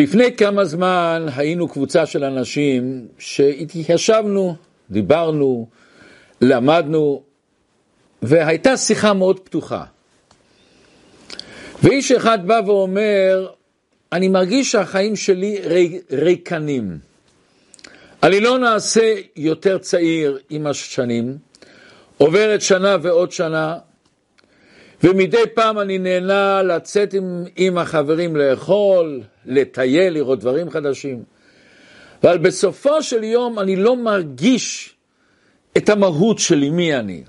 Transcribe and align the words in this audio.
לפני 0.00 0.36
כמה 0.36 0.64
זמן 0.64 1.26
היינו 1.36 1.68
קבוצה 1.68 2.06
של 2.06 2.24
אנשים 2.24 3.08
שהתיישבנו, 3.18 4.56
דיברנו, 4.90 5.68
למדנו, 6.40 7.22
והייתה 8.22 8.76
שיחה 8.76 9.12
מאוד 9.12 9.40
פתוחה. 9.40 9.84
ואיש 11.82 12.12
אחד 12.12 12.46
בא 12.46 12.60
ואומר, 12.66 13.48
אני 14.12 14.28
מרגיש 14.28 14.72
שהחיים 14.72 15.16
שלי 15.16 15.58
ריקנים. 16.12 16.98
אני 18.22 18.40
לא 18.40 18.58
נעשה 18.58 19.14
יותר 19.36 19.78
צעיר 19.78 20.38
עם 20.50 20.66
השנים, 20.66 21.38
עוברת 22.18 22.60
שנה 22.62 22.96
ועוד 23.02 23.32
שנה, 23.32 23.78
ומדי 25.04 25.42
פעם 25.54 25.78
אני 25.78 25.98
נהנה 25.98 26.62
לצאת 26.62 27.14
עם, 27.14 27.44
עם 27.56 27.78
החברים 27.78 28.36
לאכול, 28.36 29.20
לטייל, 29.46 30.12
לראות 30.12 30.40
דברים 30.40 30.70
חדשים. 30.70 31.22
אבל 32.22 32.38
בסופו 32.38 33.02
של 33.02 33.24
יום 33.24 33.58
אני 33.58 33.76
לא 33.76 33.96
מרגיש 33.96 34.94
את 35.76 35.88
המהות 35.88 36.38
שלי, 36.38 36.70
מי 36.70 36.96
אני. 36.96 37.22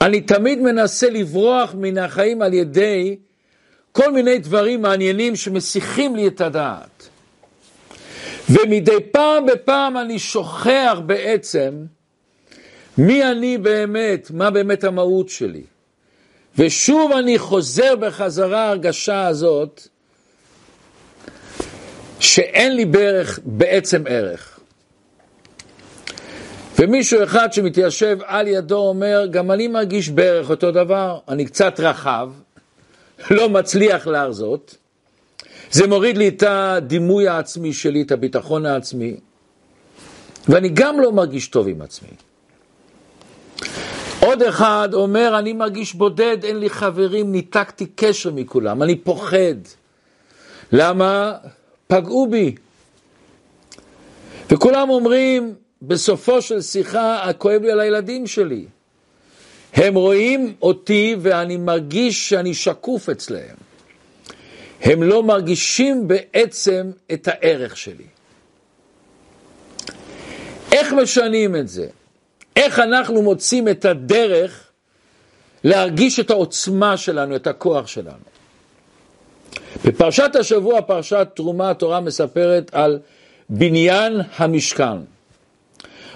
אני 0.00 0.20
תמיד 0.20 0.60
מנסה 0.60 1.10
לברוח 1.10 1.74
מן 1.74 1.98
החיים 1.98 2.42
על 2.42 2.54
ידי 2.54 3.16
כל 3.92 4.12
מיני 4.12 4.38
דברים 4.38 4.82
מעניינים 4.82 5.36
שמסיחים 5.36 6.16
לי 6.16 6.26
את 6.26 6.40
הדעת. 6.40 7.08
ומדי 8.50 9.00
פעם 9.12 9.46
בפעם 9.46 9.96
אני 9.98 10.18
שוכח 10.18 11.00
בעצם 11.06 11.84
מי 12.98 13.24
אני 13.30 13.58
באמת, 13.58 14.30
מה 14.30 14.50
באמת 14.50 14.84
המהות 14.84 15.28
שלי. 15.28 15.62
ושוב 16.58 17.12
אני 17.12 17.38
חוזר 17.38 17.96
בחזרה 17.96 18.68
הרגשה 18.68 19.26
הזאת 19.26 19.88
שאין 22.20 22.76
לי 22.76 22.84
בערך, 22.84 23.38
בעצם 23.44 24.04
ערך. 24.08 24.60
ומישהו 26.78 27.24
אחד 27.24 27.52
שמתיישב 27.52 28.18
על 28.24 28.48
ידו 28.48 28.76
אומר, 28.76 29.26
גם 29.30 29.50
אני 29.50 29.68
מרגיש 29.68 30.08
בערך 30.08 30.50
אותו 30.50 30.70
דבר, 30.70 31.18
אני 31.28 31.44
קצת 31.44 31.80
רחב, 31.80 32.30
לא 33.30 33.48
מצליח 33.48 34.06
להרזות, 34.06 34.76
זה 35.70 35.86
מוריד 35.86 36.16
לי 36.18 36.28
את 36.28 36.42
הדימוי 36.46 37.28
העצמי 37.28 37.72
שלי, 37.72 38.02
את 38.02 38.12
הביטחון 38.12 38.66
העצמי, 38.66 39.16
ואני 40.48 40.68
גם 40.68 41.00
לא 41.00 41.12
מרגיש 41.12 41.48
טוב 41.48 41.68
עם 41.68 41.82
עצמי. 41.82 42.08
עוד 44.24 44.42
אחד 44.42 44.88
אומר, 44.92 45.38
אני 45.38 45.52
מרגיש 45.52 45.94
בודד, 45.94 46.44
אין 46.44 46.58
לי 46.58 46.70
חברים, 46.70 47.32
ניתקתי 47.32 47.86
קשר 47.86 48.30
מכולם, 48.30 48.82
אני 48.82 48.96
פוחד. 48.96 49.56
למה? 50.72 51.32
פגעו 51.86 52.26
בי. 52.26 52.54
וכולם 54.50 54.90
אומרים, 54.90 55.54
בסופו 55.82 56.42
של 56.42 56.62
שיחה, 56.62 57.32
כואב 57.38 57.62
לי 57.62 57.70
על 57.70 57.80
הילדים 57.80 58.26
שלי. 58.26 58.64
הם 59.74 59.94
רואים 59.94 60.54
אותי 60.62 61.16
ואני 61.20 61.56
מרגיש 61.56 62.28
שאני 62.28 62.54
שקוף 62.54 63.08
אצלהם. 63.08 63.56
הם 64.80 65.02
לא 65.02 65.22
מרגישים 65.22 66.08
בעצם 66.08 66.90
את 67.12 67.28
הערך 67.28 67.76
שלי. 67.76 68.06
איך 70.72 70.92
משנים 70.92 71.56
את 71.56 71.68
זה? 71.68 71.86
איך 72.56 72.78
אנחנו 72.78 73.22
מוצאים 73.22 73.68
את 73.68 73.84
הדרך 73.84 74.70
להרגיש 75.64 76.20
את 76.20 76.30
העוצמה 76.30 76.96
שלנו, 76.96 77.36
את 77.36 77.46
הכוח 77.46 77.86
שלנו? 77.86 78.32
בפרשת 79.84 80.36
השבוע, 80.36 80.82
פרשת 80.82 81.28
תרומה, 81.34 81.70
התורה 81.70 82.00
מספרת 82.00 82.70
על 82.74 82.98
בניין 83.48 84.20
המשכן. 84.36 84.98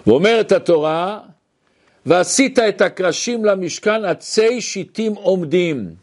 ואומרת 0.07 0.53
התורה, 0.53 1.21
ועשית 2.07 2.59
את 2.59 2.81
הקרשים 2.81 3.45
למשכן 3.45 4.05
עצי 4.05 4.61
שיטים 4.61 5.15
עומדים. 5.15 5.95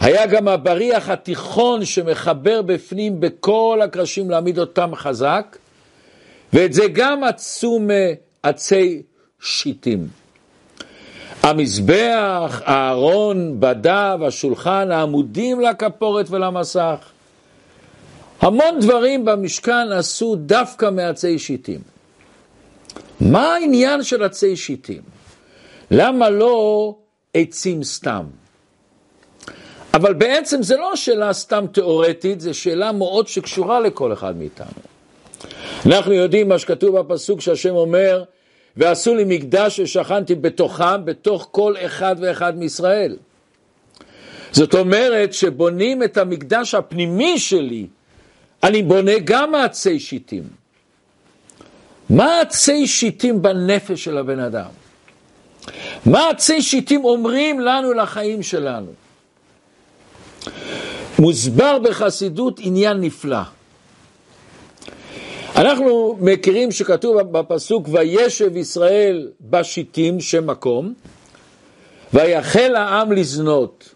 היה 0.00 0.26
גם 0.26 0.48
הבריח 0.48 1.08
התיכון 1.08 1.84
שמחבר 1.84 2.62
בפנים 2.62 3.20
בכל 3.20 3.80
הקרשים 3.84 4.30
להעמיד 4.30 4.58
אותם 4.58 4.94
חזק, 4.94 5.56
ואת 6.52 6.72
זה 6.72 6.82
גם 6.92 7.24
עשו 7.24 7.80
מעצי 8.44 9.02
שיטים. 9.40 10.08
המזבח, 11.42 12.62
הארון, 12.64 13.60
בדיו, 13.60 14.20
השולחן, 14.26 14.90
העמודים 14.90 15.60
לכפורת 15.60 16.30
ולמסך. 16.30 16.96
המון 18.40 18.80
דברים 18.80 19.24
במשכן 19.24 19.92
עשו 19.92 20.36
דווקא 20.36 20.90
מעצי 20.90 21.38
שיטים. 21.38 21.80
מה 23.20 23.54
העניין 23.54 24.02
של 24.02 24.22
עצי 24.22 24.56
שיטים? 24.56 25.02
למה 25.90 26.30
לא 26.30 26.94
עצים 27.34 27.84
סתם? 27.84 28.24
אבל 29.94 30.14
בעצם 30.14 30.62
זה 30.62 30.76
לא 30.76 30.96
שאלה 30.96 31.32
סתם 31.32 31.64
תיאורטית, 31.72 32.40
זו 32.40 32.54
שאלה 32.54 32.92
מאוד 32.92 33.28
שקשורה 33.28 33.80
לכל 33.80 34.12
אחד 34.12 34.36
מאיתנו. 34.36 34.80
אנחנו 35.86 36.12
יודעים 36.12 36.48
מה 36.48 36.58
שכתוב 36.58 36.98
בפסוק 36.98 37.40
שהשם 37.40 37.74
אומר, 37.74 38.24
ועשו 38.76 39.14
לי 39.14 39.24
מקדש 39.26 39.80
ושכנתי 39.80 40.34
בתוכם, 40.34 41.04
בתוך 41.04 41.48
כל 41.50 41.74
אחד 41.86 42.16
ואחד 42.20 42.58
מישראל. 42.58 43.16
זאת 44.52 44.74
אומרת 44.74 45.32
שבונים 45.32 46.02
את 46.02 46.16
המקדש 46.16 46.74
הפנימי 46.74 47.38
שלי, 47.38 47.86
אני 48.62 48.82
בונה 48.82 49.18
גם 49.24 49.52
מעצי 49.52 50.00
שיטים. 50.00 50.42
מה 52.10 52.40
עצי 52.40 52.86
שיטים 52.86 53.42
בנפש 53.42 54.04
של 54.04 54.18
הבן 54.18 54.38
אדם? 54.38 54.70
מה 56.06 56.28
עצי 56.28 56.62
שיטים 56.62 57.04
אומרים 57.04 57.60
לנו 57.60 57.92
לחיים 57.92 58.42
שלנו? 58.42 58.92
מוסבר 61.18 61.78
בחסידות 61.78 62.60
עניין 62.62 63.00
נפלא. 63.00 63.59
אנחנו 65.56 66.16
מכירים 66.20 66.72
שכתוב 66.72 67.20
בפסוק 67.20 67.88
וישב 67.92 68.56
ישראל 68.56 69.30
בשיטים 69.40 70.20
שם 70.20 70.46
מקום 70.46 70.94
ויחל 72.12 72.76
העם 72.76 73.12
לזנות. 73.12 73.94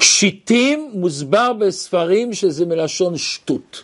שיטים 0.00 0.90
מוסבר 0.94 1.52
בספרים 1.52 2.34
שזה 2.34 2.66
מלשון 2.66 3.18
שטות. 3.18 3.82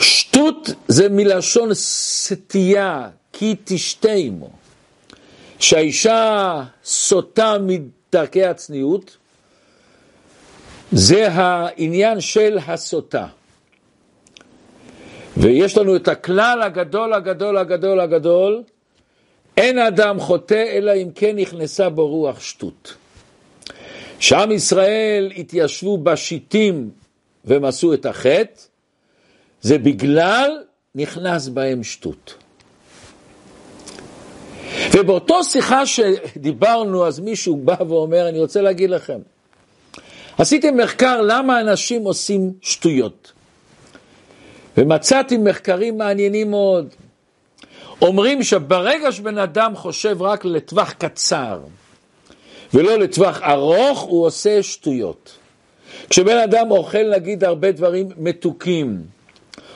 שטות 0.00 0.70
זה 0.88 1.08
מלשון 1.08 1.68
סטייה, 1.74 3.08
כי 3.32 3.56
תשתה 3.64 4.12
עמו. 4.12 4.50
שהאישה 5.58 6.62
סוטה 6.84 7.56
מדרכי 7.58 8.44
הצניעות, 8.44 9.16
זה 10.92 11.28
העניין 11.32 12.20
של 12.20 12.58
הסוטה. 12.66 13.26
ויש 15.36 15.78
לנו 15.78 15.96
את 15.96 16.08
הכלל 16.08 16.62
הגדול, 16.62 17.12
הגדול, 17.12 17.58
הגדול, 17.58 18.00
הגדול, 18.00 18.62
אין 19.56 19.78
אדם 19.78 20.20
חוטא 20.20 20.64
אלא 20.72 20.92
אם 21.02 21.08
כן 21.14 21.36
נכנסה 21.36 21.88
בו 21.88 22.08
רוח 22.08 22.40
שטות. 22.40 22.94
שעם 24.20 24.52
ישראל 24.52 25.32
התיישבו 25.36 25.98
בשיטים 25.98 26.90
עשו 27.48 27.94
את 27.94 28.06
החטא, 28.06 28.60
זה 29.60 29.78
בגלל 29.78 30.50
נכנס 30.94 31.48
בהם 31.48 31.82
שטות. 31.82 32.34
ובאותו 34.92 35.44
שיחה 35.44 35.86
שדיברנו, 35.86 37.06
אז 37.06 37.20
מישהו 37.20 37.56
בא 37.56 37.76
ואומר, 37.88 38.28
אני 38.28 38.40
רוצה 38.40 38.62
להגיד 38.62 38.90
לכם, 38.90 39.18
עשיתם 40.38 40.76
מחקר 40.76 41.20
למה 41.22 41.60
אנשים 41.60 42.04
עושים 42.04 42.52
שטויות. 42.60 43.33
ומצאתי 44.78 45.36
מחקרים 45.36 45.98
מעניינים 45.98 46.50
מאוד. 46.50 46.88
אומרים 48.02 48.42
שברגע 48.42 49.12
שבן 49.12 49.38
אדם 49.38 49.76
חושב 49.76 50.22
רק 50.22 50.44
לטווח 50.44 50.92
קצר 50.92 51.60
ולא 52.74 52.98
לטווח 52.98 53.42
ארוך, 53.42 54.00
הוא 54.00 54.26
עושה 54.26 54.62
שטויות. 54.62 55.38
כשבן 56.10 56.36
אדם 56.36 56.70
אוכל 56.70 57.10
נגיד 57.14 57.44
הרבה 57.44 57.72
דברים 57.72 58.08
מתוקים, 58.16 59.02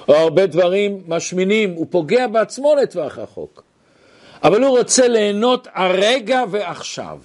או 0.09 0.15
הרבה 0.15 0.47
דברים 0.47 1.03
משמינים, 1.09 1.73
הוא 1.73 1.87
פוגע 1.91 2.27
בעצמו 2.27 2.75
לטווח 2.83 3.19
רחוק. 3.19 3.63
אבל 4.43 4.63
הוא 4.63 4.79
רוצה 4.79 5.09
ליהנות 5.09 5.69
הרגע 5.75 6.43
ועכשיו. 6.51 7.19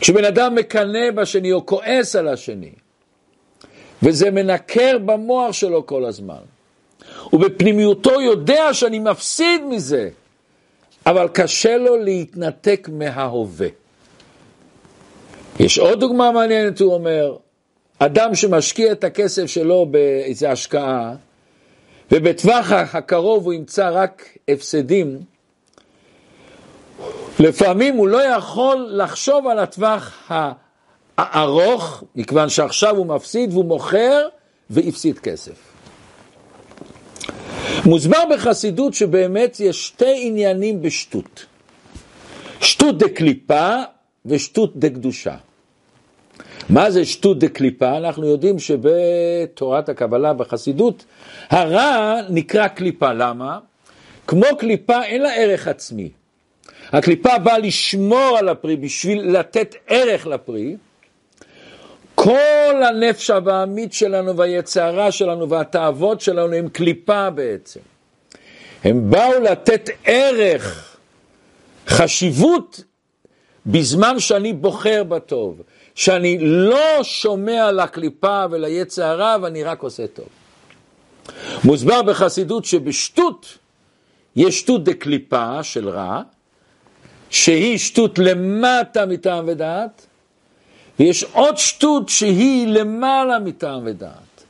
כשבן 0.00 0.24
אדם 0.24 0.54
מקנא 0.54 1.10
בשני 1.14 1.52
או 1.52 1.66
כועס 1.66 2.16
על 2.16 2.28
השני, 2.28 2.72
וזה 4.04 4.30
מנקר 4.30 4.98
במוח 5.04 5.52
שלו 5.52 5.86
כל 5.86 6.04
הזמן, 6.04 6.42
ובפנימיותו 7.32 8.20
יודע 8.20 8.74
שאני 8.74 8.98
מפסיד 8.98 9.60
מזה, 9.68 10.08
אבל 11.06 11.28
קשה 11.32 11.76
לו 11.76 11.96
להתנתק 11.96 12.88
מההווה. 12.92 13.68
יש 15.60 15.78
עוד 15.78 16.00
דוגמה 16.00 16.32
מעניינת, 16.32 16.80
הוא 16.80 16.94
אומר, 16.94 17.36
אדם 17.98 18.34
שמשקיע 18.34 18.92
את 18.92 19.04
הכסף 19.04 19.46
שלו 19.46 19.86
באיזו 19.86 20.46
השקעה, 20.46 21.14
ובטווח 22.12 22.72
הקרוב 22.72 23.44
הוא 23.44 23.52
ימצא 23.52 23.90
רק 23.92 24.28
הפסדים, 24.48 25.18
לפעמים 27.38 27.96
הוא 27.96 28.08
לא 28.08 28.22
יכול 28.22 28.88
לחשוב 28.90 29.46
על 29.46 29.58
הטווח 29.58 30.30
הארוך, 31.18 32.04
מכיוון 32.16 32.48
שעכשיו 32.48 32.96
הוא 32.96 33.06
מפסיד 33.06 33.52
והוא 33.52 33.64
מוכר 33.64 34.28
והפסיד 34.70 35.18
כסף. 35.18 35.74
מוסבר 37.86 38.22
בחסידות 38.34 38.94
שבאמת 38.94 39.60
יש 39.60 39.86
שתי 39.86 40.14
עניינים 40.26 40.82
בשטות. 40.82 41.46
שטות 42.60 42.98
דקליפה 42.98 43.76
ושטות 44.26 44.76
דקדושה. 44.76 45.34
מה 46.68 46.90
זה 46.90 47.04
שטות 47.04 47.38
דקליפה? 47.38 47.96
אנחנו 47.96 48.26
יודעים 48.26 48.58
שבתורת 48.58 49.88
הקבלה 49.88 50.32
בחסידות 50.32 51.04
הרע 51.50 52.20
נקרא 52.28 52.68
קליפה. 52.68 53.12
למה? 53.12 53.58
כמו 54.26 54.46
קליפה 54.58 55.02
אין 55.02 55.22
לה 55.22 55.34
ערך 55.34 55.68
עצמי. 55.68 56.08
הקליפה 56.92 57.38
באה 57.38 57.58
לשמור 57.58 58.36
על 58.38 58.48
הפרי 58.48 58.76
בשביל 58.76 59.38
לתת 59.38 59.74
ערך 59.86 60.26
לפרי. 60.26 60.76
כל 62.24 62.82
הנפש 62.88 63.30
הבעמית 63.30 63.92
שלנו 63.92 64.36
והיצרה 64.36 65.12
שלנו 65.12 65.48
והתאוות 65.48 66.20
שלנו 66.20 66.54
הם 66.54 66.68
קליפה 66.68 67.30
בעצם. 67.30 67.80
הם 68.84 69.10
באו 69.10 69.40
לתת 69.40 69.90
ערך, 70.04 70.96
חשיבות, 71.88 72.84
בזמן 73.66 74.20
שאני 74.20 74.52
בוחר 74.52 75.04
בטוב, 75.04 75.60
שאני 75.94 76.38
לא 76.40 77.02
שומע 77.02 77.72
לקליפה 77.72 78.44
וליצרה 78.50 79.36
ואני 79.42 79.64
רק 79.64 79.82
עושה 79.82 80.06
טוב. 80.06 80.28
מוסבר 81.64 82.02
בחסידות 82.02 82.64
שבשטות 82.64 83.58
יש 84.36 84.58
שטות 84.60 84.84
דקליפה 84.84 85.62
של 85.62 85.88
רע, 85.88 86.22
שהיא 87.30 87.78
שטות 87.78 88.18
למטה 88.18 89.06
מטעם 89.06 89.44
ודעת, 89.48 90.06
ויש 90.98 91.24
עוד 91.32 91.58
שטות 91.58 92.08
שהיא 92.08 92.66
למעלה 92.66 93.38
מטעם 93.38 93.82
ודעת. 93.84 94.44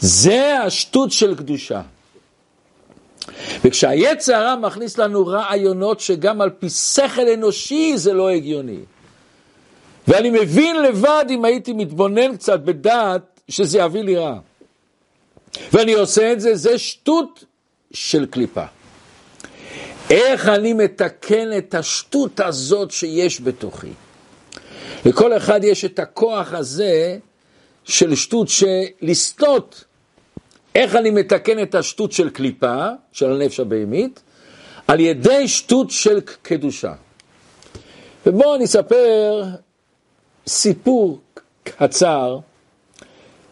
זה 0.00 0.58
השטות 0.58 1.12
של 1.12 1.34
קדושה. 1.34 1.82
וכשהיצר 3.64 4.34
הרע 4.34 4.56
מכניס 4.56 4.98
לנו 4.98 5.26
רעיונות 5.26 6.00
שגם 6.00 6.40
על 6.40 6.50
פי 6.50 6.70
שכל 6.70 7.28
אנושי 7.34 7.92
זה 7.96 8.12
לא 8.12 8.28
הגיוני. 8.28 8.80
ואני 10.08 10.30
מבין 10.30 10.82
לבד 10.82 11.24
אם 11.30 11.44
הייתי 11.44 11.72
מתבונן 11.72 12.36
קצת 12.36 12.60
בדעת 12.60 13.40
שזה 13.48 13.78
יביא 13.78 14.02
לי 14.02 14.16
רע. 14.16 14.38
ואני 15.72 15.92
עושה 15.92 16.32
את 16.32 16.40
זה, 16.40 16.54
זה 16.54 16.78
שטות 16.78 17.44
של 17.92 18.26
קליפה. 18.26 18.64
איך 20.10 20.48
אני 20.48 20.72
מתקן 20.72 21.58
את 21.58 21.74
השטות 21.74 22.40
הזאת 22.40 22.90
שיש 22.90 23.40
בתוכי? 23.40 23.90
לכל 25.06 25.36
אחד 25.36 25.64
יש 25.64 25.84
את 25.84 25.98
הכוח 25.98 26.52
הזה 26.52 27.18
של 27.84 28.14
שטות 28.14 28.48
לסטות. 29.02 29.84
איך 30.74 30.96
אני 30.96 31.10
מתקן 31.10 31.62
את 31.62 31.74
השטות 31.74 32.12
של 32.12 32.30
קליפה, 32.30 32.86
של 33.12 33.32
הנפש 33.32 33.60
הבהמית? 33.60 34.20
על 34.88 35.00
ידי 35.00 35.48
שטות 35.48 35.90
של 35.90 36.20
קדושה. 36.20 36.92
ובואו 38.26 38.54
אני 38.54 38.64
אספר 38.64 39.44
סיפור 40.46 41.20
קצר, 41.64 42.38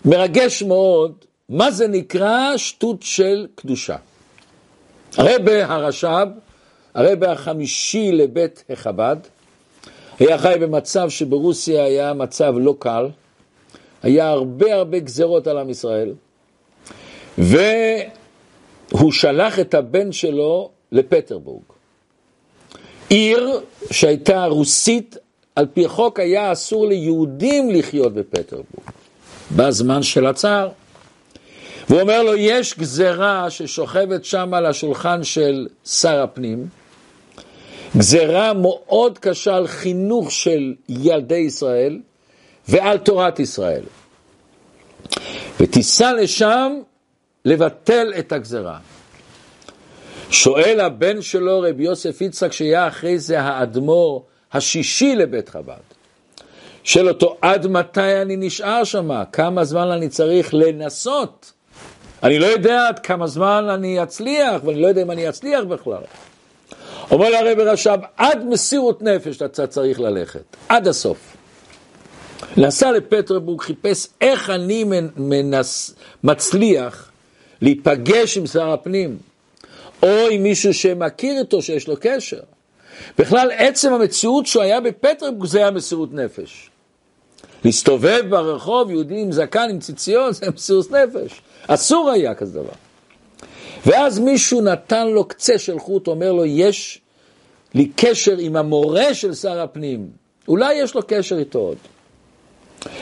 מרגש 0.05 0.63
מאוד, 0.63 1.13
מה 1.49 1.71
זה 1.71 1.89
נקרא 1.89 2.57
שטות 2.57 3.03
של 3.03 3.47
קדושה. 3.55 3.97
הרבה 5.17 5.67
הרש"ב, 5.67 6.29
הרבה 6.95 7.33
החמישי 7.33 8.13
לבית 8.13 8.65
החב"ד, 8.71 9.17
היה 10.19 10.39
חי 10.39 10.55
במצב 10.61 11.11
שברוסיה 11.11 11.85
היה 11.85 12.13
מצב 12.13 12.55
לא 12.57 12.75
קל, 12.79 13.09
היה 14.03 14.29
הרבה 14.29 14.75
הרבה 14.75 14.99
גזרות 14.99 15.47
על 15.47 15.59
עם 15.59 15.71
ישראל, 15.71 16.13
והוא 17.39 19.13
שלח 19.13 19.59
את 19.59 19.75
הבן 19.75 20.13
שלו 20.13 20.71
לפטרבורג. 20.93 21.63
עיר 23.09 23.61
שהייתה 23.91 24.45
רוסית, 24.45 25.17
על 25.57 25.67
פי 25.75 25.89
חוק 25.89 26.21
היה 26.21 26.53
אסור 26.53 26.87
ליהודים 26.87 27.71
לחיות 27.71 28.15
בפטרבורג, 28.15 28.91
בזמן 29.57 30.03
של 30.03 30.27
הצער. 30.27 30.69
והוא 31.89 32.01
אומר 32.01 32.23
לו, 32.23 32.37
יש 32.37 32.79
גזרה 32.79 33.51
ששוכבת 33.51 34.25
שם 34.25 34.55
על 34.55 34.67
השולחן 34.67 35.25
של 35.25 35.67
שר 35.85 36.23
הפנים, 36.23 36.67
גזרה 37.97 38.53
מאוד 38.53 39.19
קשה 39.19 39.57
על 39.57 39.67
חינוך 39.67 40.31
של 40.33 40.75
ילדי 40.89 41.35
ישראל 41.35 42.01
ועל 42.69 42.99
תורת 42.99 43.41
ישראל. 43.41 43.83
ותיסע 45.61 46.13
לשם 46.13 46.73
לבטל 47.45 48.13
את 48.19 48.33
הגזרה. 48.33 48.79
שואל 50.31 50.81
הבן 50.81 51.23
שלו, 51.23 51.61
רבי 51.61 51.85
יוסף 51.85 52.21
יצחק, 52.21 52.53
שהיה 52.53 52.89
אחרי 52.89 53.19
זה 53.19 53.41
האדמו"ר 53.41 54.25
השישי 54.53 55.17
לבית 55.17 55.49
חב"ד. 55.49 55.95
שואל 56.85 57.09
אותו, 57.09 57.37
עד 57.43 57.67
מתי 57.67 58.23
אני 58.23 58.37
נשאר 58.37 58.85
שם? 58.85 59.23
כמה 59.33 59.65
זמן 59.65 59.91
אני 59.91 60.09
צריך 60.09 60.55
לנסות? 60.55 61.53
אני 62.23 62.39
לא 62.39 62.47
יודע 62.47 62.89
עד 62.89 62.99
כמה 62.99 63.27
זמן 63.27 63.67
אני 63.75 64.03
אצליח, 64.03 64.65
ואני 64.65 64.83
לא 64.83 64.87
יודע 64.87 65.03
אם 65.03 65.11
אני 65.11 65.29
אצליח 65.29 65.65
בכלל. 65.65 66.03
אומר 67.11 67.31
לרב 67.31 67.59
רש"ב, 67.59 67.99
עד 68.17 68.45
מסירות 68.45 69.03
נפש 69.03 69.43
אתה 69.43 69.67
צריך 69.67 70.01
ללכת, 70.01 70.57
עד 70.69 70.89
הסוף. 70.89 71.37
נסע 72.57 72.93
לפטרבורג, 72.93 73.61
חיפש 73.61 74.07
איך 74.21 74.51
אני 74.51 74.85
מנס, 75.17 75.95
מצליח 76.25 77.11
להיפגש 77.61 78.39
עם 78.39 78.47
שר 78.47 78.71
הפנים, 78.73 79.19
או 80.03 80.29
עם 80.31 80.43
מישהו 80.43 80.75
שמכיר 80.75 81.39
איתו, 81.41 81.63
שיש 81.63 81.89
לו 81.89 81.95
קשר. 82.01 82.41
בכלל, 83.19 83.51
עצם 83.57 83.93
המציאות 83.93 84.47
שהוא 84.47 84.63
היה 84.63 84.81
בפטרבורג 84.81 85.47
זה 85.47 85.59
היה 85.59 85.71
מסירות 85.71 86.13
נפש. 86.13 86.71
להסתובב 87.65 88.23
ברחוב, 88.29 88.91
יהודי 88.91 89.21
עם 89.21 89.33
זקן, 89.33 89.67
עם 89.71 89.79
ציציות, 89.79 90.35
זה 90.35 90.51
מסירות 90.55 90.91
נפש. 90.91 91.41
אסור 91.67 92.11
היה 92.11 92.35
כזה 92.35 92.61
דבר. 92.61 92.84
ואז 93.87 94.19
מישהו 94.19 94.61
נתן 94.61 95.09
לו 95.09 95.25
קצה 95.25 95.59
של 95.59 95.79
חוט, 95.79 96.07
אומר 96.07 96.33
לו, 96.33 96.45
יש 96.45 97.01
לי 97.75 97.91
קשר 97.97 98.39
עם 98.39 98.57
המורה 98.57 99.15
של 99.15 99.35
שר 99.35 99.61
הפנים, 99.61 100.09
אולי 100.49 100.75
יש 100.75 100.95
לו 100.95 101.01
קשר 101.07 101.39
איתו 101.39 101.59
עוד. 101.59 101.77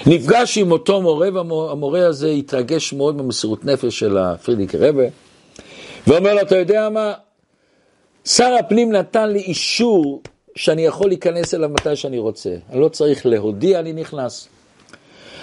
נפגש 0.06 0.58
עם 0.58 0.72
אותו 0.72 1.02
מורה, 1.02 1.28
והמורה 1.34 2.06
הזה 2.06 2.28
התרגש 2.28 2.92
מאוד 2.92 3.18
במסירות 3.18 3.64
נפש 3.64 3.98
של 3.98 4.18
הפרידיק 4.18 4.74
רבה, 4.74 5.04
ואומר 6.06 6.34
לו, 6.34 6.40
אתה 6.40 6.56
יודע 6.56 6.88
מה, 6.88 7.12
שר 8.24 8.56
הפנים 8.60 8.92
נתן 8.92 9.30
לי 9.30 9.38
אישור 9.38 10.22
שאני 10.56 10.82
יכול 10.82 11.08
להיכנס 11.08 11.54
אליו 11.54 11.68
מתי 11.68 11.96
שאני 11.96 12.18
רוצה. 12.18 12.54
אני 12.70 12.80
לא 12.80 12.88
צריך 12.88 13.26
להודיע, 13.26 13.80
אני 13.80 13.92
נכנס. 13.92 14.48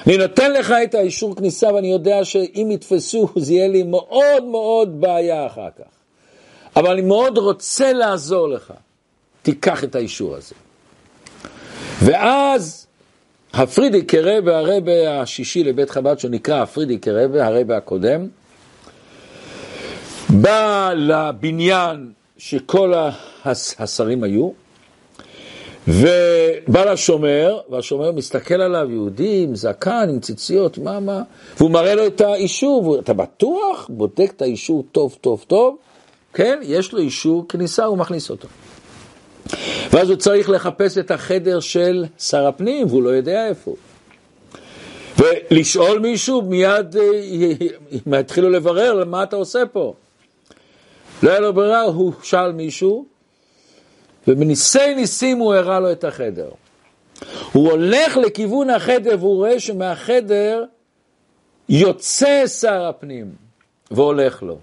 אני 0.08 0.18
נותן 0.18 0.54
לך 0.54 0.74
את 0.84 0.96
האישור 0.96 1.36
כניסה 1.36 1.74
ואני 1.74 1.92
יודע 1.92 2.26
שאם 2.26 2.70
יתפסו 2.72 3.30
זה 3.36 3.54
יהיה 3.54 3.68
לי 3.68 3.84
מאוד 3.84 4.44
מאוד 4.44 5.02
בעיה 5.02 5.46
אחר 5.46 5.70
כך. 5.78 5.86
אבל 6.76 6.92
אני 6.92 7.02
מאוד 7.02 7.38
רוצה 7.38 7.94
לעזור 7.94 8.50
לך. 8.50 8.74
תיקח 9.42 9.84
את 9.84 9.96
האישור 9.96 10.36
הזה. 10.36 10.56
ואז 12.04 12.88
הפרידיק 13.54 14.14
הרבה, 14.14 14.60
הרבה 14.60 15.22
השישי 15.22 15.64
לבית 15.64 15.90
חב"ד, 15.90 16.20
שנקרא 16.20 16.62
הפרידיק 16.62 17.08
הרבה, 17.08 17.48
הרבה 17.48 17.78
הקודם, 17.78 18.28
בא 20.30 20.92
לבניין 20.96 22.12
שכל 22.38 22.94
השרים 23.46 24.24
היו, 24.24 24.50
ובא 25.90 26.92
לשומר, 26.92 27.60
והשומר 27.70 28.12
מסתכל 28.12 28.62
עליו, 28.62 28.92
יהודי 28.92 29.44
עם 29.44 29.56
זקן, 29.56 30.08
עם 30.10 30.20
ציציות, 30.20 30.78
מה, 30.78 31.00
מה, 31.00 31.22
והוא 31.58 31.72
מראה 31.72 31.96
לו 31.96 32.08
את 32.08 32.22
האישור, 32.22 33.00
אתה 33.00 33.14
בטוח? 33.14 33.90
בודק 33.90 34.32
את 34.36 34.42
האישור 34.42 34.86
טוב, 34.92 35.18
טוב, 35.22 35.46
טוב, 35.48 35.78
כן, 36.34 36.60
יש 36.64 36.94
לו 36.94 37.00
אישור 37.00 37.46
כניסה, 37.50 37.86
הוא 37.86 37.98
מכניס 37.98 38.30
אותו. 38.30 38.48
ואז 39.92 40.10
הוא 40.10 40.18
צריך 40.18 40.50
לחפש 40.50 40.98
את 40.98 41.12
החדר 41.12 41.60
של 41.60 42.06
שר 42.20 42.48
הפנים, 42.48 42.88
והוא 42.88 43.04
לא 43.04 43.10
יודע 43.10 43.48
איפה. 43.48 43.76
ולשאול 45.18 46.00
מישהו, 46.00 46.42
מיד 46.42 46.98
אה, 46.98 48.20
יתחילו 48.20 48.50
לברר 48.50 49.06
מה 49.06 49.24
אתה 49.24 49.36
עושה 49.36 49.66
פה. 49.72 49.94
לא 51.24 51.30
היה 51.30 51.40
לו 51.40 51.54
ברירה, 51.54 51.82
הוא 51.82 52.14
שאל 52.24 52.52
מישהו, 52.52 53.06
ובניסי 54.28 54.96
ניסים 54.96 55.38
הוא 55.38 55.54
הראה 55.54 55.80
לו 55.80 55.92
את 55.92 56.04
החדר. 56.04 56.50
הוא 57.52 57.72
הולך 57.72 58.18
לכיוון 58.18 58.70
החדר 58.70 59.16
והוא 59.20 59.36
רואה 59.36 59.60
שמהחדר 59.60 60.64
יוצא 61.70 62.48
שר 62.48 62.86
הפנים 62.86 63.32
והולך 63.92 64.44
לו. 64.44 64.58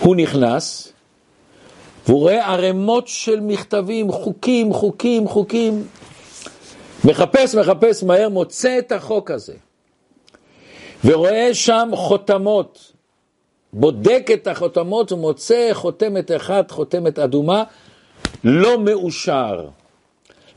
הוא 0.00 0.16
נכנס 0.16 0.92
והוא 2.06 2.20
רואה 2.20 2.46
ערימות 2.46 3.08
של 3.08 3.40
מכתבים, 3.40 4.12
חוקים, 4.12 4.72
חוקים, 4.72 5.28
חוקים. 5.28 5.86
מחפש, 7.04 7.54
מחפש 7.54 8.02
מהר, 8.02 8.28
מוצא 8.28 8.78
את 8.78 8.92
החוק 8.92 9.30
הזה. 9.30 9.54
ורואה 11.04 11.54
שם 11.54 11.90
חותמות. 11.94 12.89
בודק 13.72 14.26
את 14.34 14.46
החותמות 14.46 15.12
ומוצא 15.12 15.68
חותמת 15.72 16.30
אחת, 16.36 16.70
חותמת 16.70 17.18
אדומה, 17.18 17.62
לא 18.44 18.78
מאושר. 18.78 19.66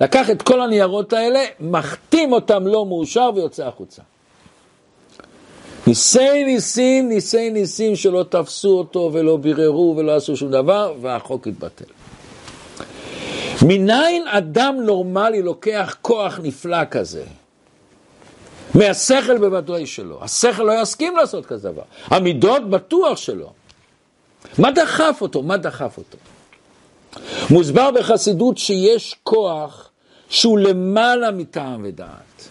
לקח 0.01 0.29
את 0.29 0.41
כל 0.41 0.62
הניירות 0.62 1.13
האלה, 1.13 1.43
מחתים 1.60 2.34
אותם 2.34 2.67
לא 2.67 2.86
מאושר 2.86 3.29
ויוצא 3.36 3.67
החוצה. 3.67 4.01
ניסי 5.88 6.43
ניסים, 6.43 7.10
ניסי 7.10 7.50
ניסים 7.50 7.96
שלא 7.96 8.25
תפסו 8.29 8.77
אותו 8.77 9.10
ולא 9.13 9.38
ביררו 9.38 9.96
ולא 9.98 10.15
עשו 10.15 10.38
שום 10.38 10.51
דבר, 10.51 10.93
והחוק 11.01 11.48
התבטל. 11.48 11.86
מניין 13.62 14.27
אדם 14.27 14.75
נורמלי 14.86 15.41
לוקח 15.41 15.96
כוח 16.01 16.39
נפלא 16.43 16.86
כזה? 16.91 17.24
מהשכל 18.75 19.38
בוודאי 19.38 19.86
שלו. 19.86 20.24
השכל 20.24 20.63
לא 20.63 20.82
יסכים 20.82 21.18
לעשות 21.18 21.46
כזה 21.46 21.70
דבר. 21.70 21.82
המידות 22.06 22.70
בטוח 22.70 23.18
שלא. 23.18 23.50
מה 24.58 24.72
דחף 24.72 25.18
אותו? 25.22 25.42
מה 25.42 25.58
דחף 25.58 25.98
אותו? 25.98 26.18
מוסבר 27.50 27.92
בחסידות 27.92 28.58
שיש 28.58 29.15
כוח 29.24 29.89
שהוא 30.30 30.60
למעלה 30.60 31.32
מטעם 31.32 31.82
ודעת. 31.84 32.50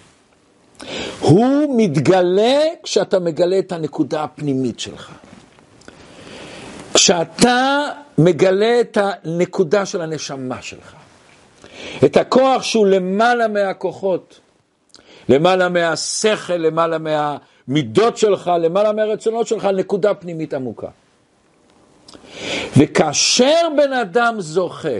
הוא 1.21 1.77
מתגלה 1.77 2.61
כשאתה 2.83 3.19
מגלה 3.19 3.59
את 3.59 3.73
הנקודה 3.73 4.25
הפנימית 4.25 4.81
שלך. 4.81 5.11
כשאתה 6.95 7.89
מגלה 8.19 8.81
את 8.81 8.99
הנקודה 9.01 9.87
של 9.87 10.01
הנשמה 10.01 10.63
שלך, 10.63 10.95
את 12.05 12.17
הכוח 12.17 12.63
שהוא 12.63 12.87
למעלה 12.87 13.49
מהכוחות, 13.49 14.41
למעלה 15.29 15.69
מהשכל, 15.69 16.57
למעלה 16.57 16.99
מהמידות 16.99 18.17
שלך, 18.17 18.51
למעלה 18.61 18.93
מהרצונות 18.93 19.47
שלך, 19.47 19.65
נקודה 19.65 20.15
פנימית 20.15 20.55
עמוקה. 20.55 20.89
וכאשר 22.77 23.69
בן 23.77 23.93
אדם 23.93 24.41
זוכה 24.41 24.99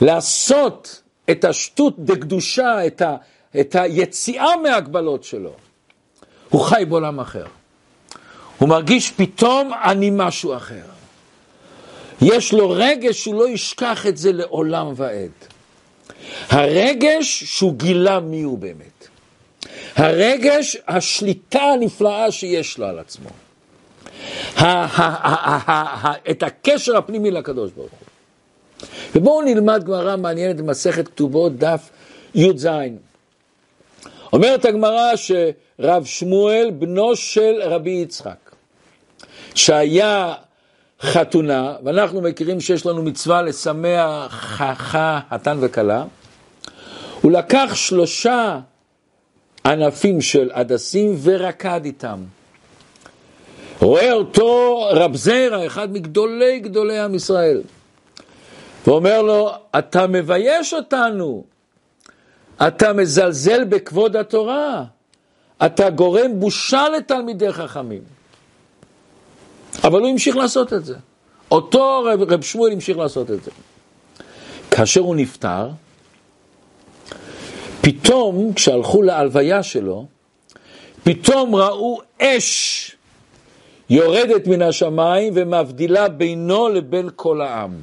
לעשות 0.00 1.02
את 1.30 1.44
השטות 1.44 1.94
דקדושה, 1.98 2.86
את, 2.86 3.02
ה, 3.02 3.16
את 3.60 3.74
היציאה 3.74 4.56
מהגבלות 4.56 5.24
שלו, 5.24 5.52
הוא 6.50 6.60
חי 6.60 6.84
בעולם 6.88 7.20
אחר. 7.20 7.44
הוא 8.58 8.68
מרגיש 8.68 9.10
פתאום 9.10 9.70
אני 9.84 10.10
משהו 10.12 10.56
אחר. 10.56 10.82
יש 12.22 12.52
לו 12.52 12.70
רגש 12.70 13.22
שהוא 13.22 13.34
לא 13.34 13.48
ישכח 13.48 14.06
את 14.06 14.16
זה 14.16 14.32
לעולם 14.32 14.92
ועד. 14.96 15.55
הרגש 16.48 17.44
שהוא 17.44 17.74
גילה 17.74 18.20
מי 18.20 18.42
הוא 18.42 18.58
באמת. 18.58 19.08
הרגש, 19.96 20.76
השליטה 20.88 21.62
הנפלאה 21.62 22.32
שיש 22.32 22.78
לו 22.78 22.86
על 22.86 22.98
עצמו. 22.98 23.28
את 26.30 26.42
הקשר 26.42 26.96
הפנימי 26.96 27.30
לקדוש 27.30 27.70
ברוך 27.70 27.90
הוא. 27.90 27.98
ובואו 29.14 29.42
נלמד 29.42 29.84
גמרא 29.84 30.16
מעניינת 30.16 30.56
במסכת 30.56 31.08
כתובות, 31.08 31.56
דף 31.56 31.90
י"ז. 32.34 32.68
אומרת 34.32 34.64
הגמרא 34.64 35.12
שרב 35.16 36.04
שמואל, 36.04 36.70
בנו 36.78 37.16
של 37.16 37.54
רבי 37.62 37.90
יצחק, 37.90 38.50
שהיה 39.54 40.34
חתונה, 41.02 41.74
ואנחנו 41.84 42.20
מכירים 42.20 42.60
שיש 42.60 42.86
לנו 42.86 43.02
מצווה 43.02 43.42
לשמח 43.42 44.62
חתן 45.30 45.58
וכלה, 45.60 46.04
הוא 47.20 47.32
לקח 47.32 47.70
שלושה 47.74 48.58
ענפים 49.66 50.20
של 50.20 50.50
הדסים 50.54 51.16
ורקד 51.22 51.80
איתם. 51.84 52.18
רואה 53.80 54.12
אותו 54.12 54.80
רב 54.90 55.16
זרע, 55.16 55.66
אחד 55.66 55.92
מגדולי 55.92 56.58
גדולי 56.58 56.98
עם 56.98 57.14
ישראל, 57.14 57.62
ואומר 58.86 59.22
לו, 59.22 59.50
אתה 59.78 60.06
מבייש 60.06 60.74
אותנו, 60.74 61.44
אתה 62.66 62.92
מזלזל 62.92 63.64
בכבוד 63.64 64.16
התורה, 64.16 64.84
אתה 65.66 65.90
גורם 65.90 66.40
בושה 66.40 66.88
לתלמידי 66.88 67.52
חכמים. 67.52 68.15
אבל 69.86 70.00
הוא 70.00 70.08
המשיך 70.08 70.36
לעשות 70.36 70.72
את 70.72 70.84
זה. 70.84 70.94
אותו 71.50 72.04
רב, 72.04 72.32
רב 72.32 72.42
שמואל 72.42 72.72
המשיך 72.72 72.98
לעשות 72.98 73.30
את 73.30 73.44
זה. 73.44 73.50
כאשר 74.70 75.00
הוא 75.00 75.16
נפטר, 75.16 75.68
פתאום, 77.80 78.52
כשהלכו 78.52 79.02
להלוויה 79.02 79.62
שלו, 79.62 80.06
פתאום 81.04 81.54
ראו 81.54 82.00
אש 82.22 82.96
יורדת 83.90 84.46
מן 84.46 84.62
השמיים 84.62 85.32
ומבדילה 85.36 86.08
בינו 86.08 86.68
לבין 86.68 87.08
כל 87.16 87.40
העם. 87.40 87.80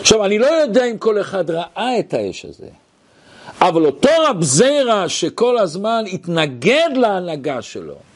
עכשיו, 0.00 0.24
אני 0.24 0.38
לא 0.38 0.46
יודע 0.46 0.84
אם 0.84 0.98
כל 0.98 1.20
אחד 1.20 1.50
ראה 1.50 1.98
את 1.98 2.14
האש 2.14 2.44
הזה, 2.44 2.68
אבל 3.60 3.86
אותו 3.86 4.10
רב 4.28 4.42
זירא 4.42 5.08
שכל 5.08 5.58
הזמן 5.58 6.04
התנגד 6.12 6.90
להנהגה 6.96 7.62
שלו, 7.62 8.09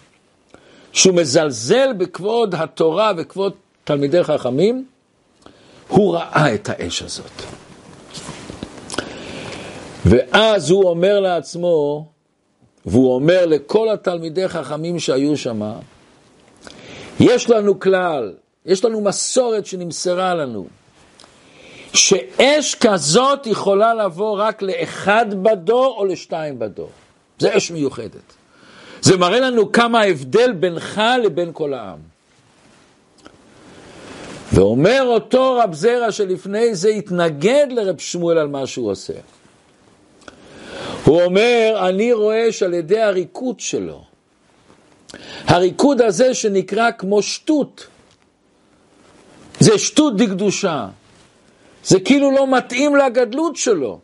שהוא 0.94 1.14
מזלזל 1.14 1.92
בכבוד 1.92 2.54
התורה 2.54 3.12
וכבוד 3.16 3.52
תלמידי 3.84 4.24
חכמים, 4.24 4.86
הוא 5.88 6.14
ראה 6.14 6.54
את 6.54 6.68
האש 6.68 7.02
הזאת. 7.02 7.42
ואז 10.04 10.70
הוא 10.70 10.88
אומר 10.88 11.20
לעצמו, 11.20 12.06
והוא 12.86 13.14
אומר 13.14 13.46
לכל 13.46 13.88
התלמידי 13.88 14.48
חכמים 14.48 14.98
שהיו 14.98 15.36
שם, 15.36 15.72
יש 17.20 17.50
לנו 17.50 17.80
כלל, 17.80 18.34
יש 18.66 18.84
לנו 18.84 19.00
מסורת 19.00 19.66
שנמסרה 19.66 20.34
לנו, 20.34 20.66
שאש 21.92 22.74
כזאת 22.74 23.46
יכולה 23.46 23.94
לבוא 23.94 24.38
רק 24.38 24.62
לאחד 24.62 25.26
בדור 25.42 25.94
או 25.98 26.04
לשתיים 26.04 26.58
בדור. 26.58 26.90
זה 27.38 27.56
אש 27.56 27.70
מיוחדת. 27.70 28.43
זה 29.04 29.16
מראה 29.16 29.40
לנו 29.40 29.72
כמה 29.72 30.00
ההבדל 30.00 30.52
בינך 30.52 31.02
לבין 31.24 31.50
כל 31.52 31.74
העם. 31.74 31.98
ואומר 34.52 35.02
אותו 35.06 35.58
רב 35.62 35.74
זרע 35.74 36.12
שלפני 36.12 36.74
זה 36.74 36.88
התנגד 36.88 37.66
לרב 37.70 37.98
שמואל 37.98 38.38
על 38.38 38.48
מה 38.48 38.66
שהוא 38.66 38.90
עושה. 38.90 39.12
הוא 41.04 41.22
אומר, 41.22 41.84
אני 41.88 42.12
רואה 42.12 42.52
שעל 42.52 42.74
ידי 42.74 43.00
הריקוד 43.00 43.60
שלו, 43.60 44.04
הריקוד 45.46 46.02
הזה 46.02 46.34
שנקרא 46.34 46.90
כמו 46.98 47.22
שטות, 47.22 47.86
זה 49.60 49.78
שטות 49.78 50.16
דקדושה, 50.16 50.86
זה 51.84 52.00
כאילו 52.00 52.30
לא 52.30 52.46
מתאים 52.56 52.96
לגדלות 52.96 53.56
שלו, 53.56 53.98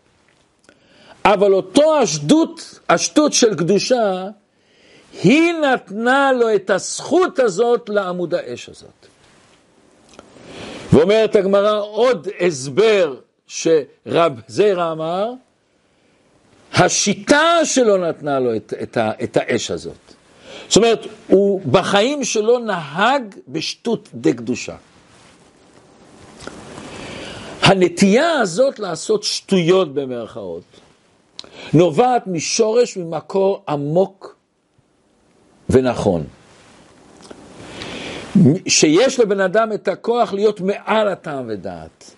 אבל 1.25 1.53
אותו 1.53 1.99
השטות, 1.99 2.81
השטות 2.89 3.33
של 3.33 3.55
קדושה, 3.55 4.29
היא 5.13 5.53
נתנה 5.53 6.33
לו 6.33 6.55
את 6.55 6.71
הזכות 6.71 7.39
הזאת 7.39 7.89
לעמוד 7.89 8.35
האש 8.35 8.69
הזאת. 8.69 9.07
ואומרת 10.93 11.37
הגמרא 11.37 11.81
עוד 11.81 12.29
הסבר 12.41 13.15
שרב 13.47 14.33
זירא 14.49 14.93
אמר, 14.93 15.33
השיטה 16.73 17.65
שלו 17.65 17.97
נתנה 17.97 18.41
לו 18.41 18.57
את, 18.57 18.75
את, 18.83 18.97
ה, 18.97 19.13
את 19.23 19.37
האש 19.37 19.71
הזאת. 19.71 19.97
זאת 20.69 20.77
אומרת, 20.77 21.07
הוא 21.27 21.61
בחיים 21.61 22.25
שלו 22.25 22.59
נהג 22.59 23.35
בשטות 23.49 24.09
דה 24.15 24.33
קדושה. 24.33 24.77
הנטייה 27.63 28.33
הזאת 28.33 28.79
לעשות 28.79 29.23
שטויות 29.23 29.95
במרכאות 29.95 30.63
נובעת 31.73 32.27
משורש, 32.27 32.97
ממקור 32.97 33.63
עמוק 33.69 34.40
ונכון. 35.71 36.25
שיש 38.69 39.21
לבן 39.21 39.41
אדם 39.41 39.73
את 39.73 39.89
הכוח 39.89 40.33
להיות 40.33 40.61
מעל 40.61 41.09
הטעם 41.09 41.45
ודעת. 41.49 42.11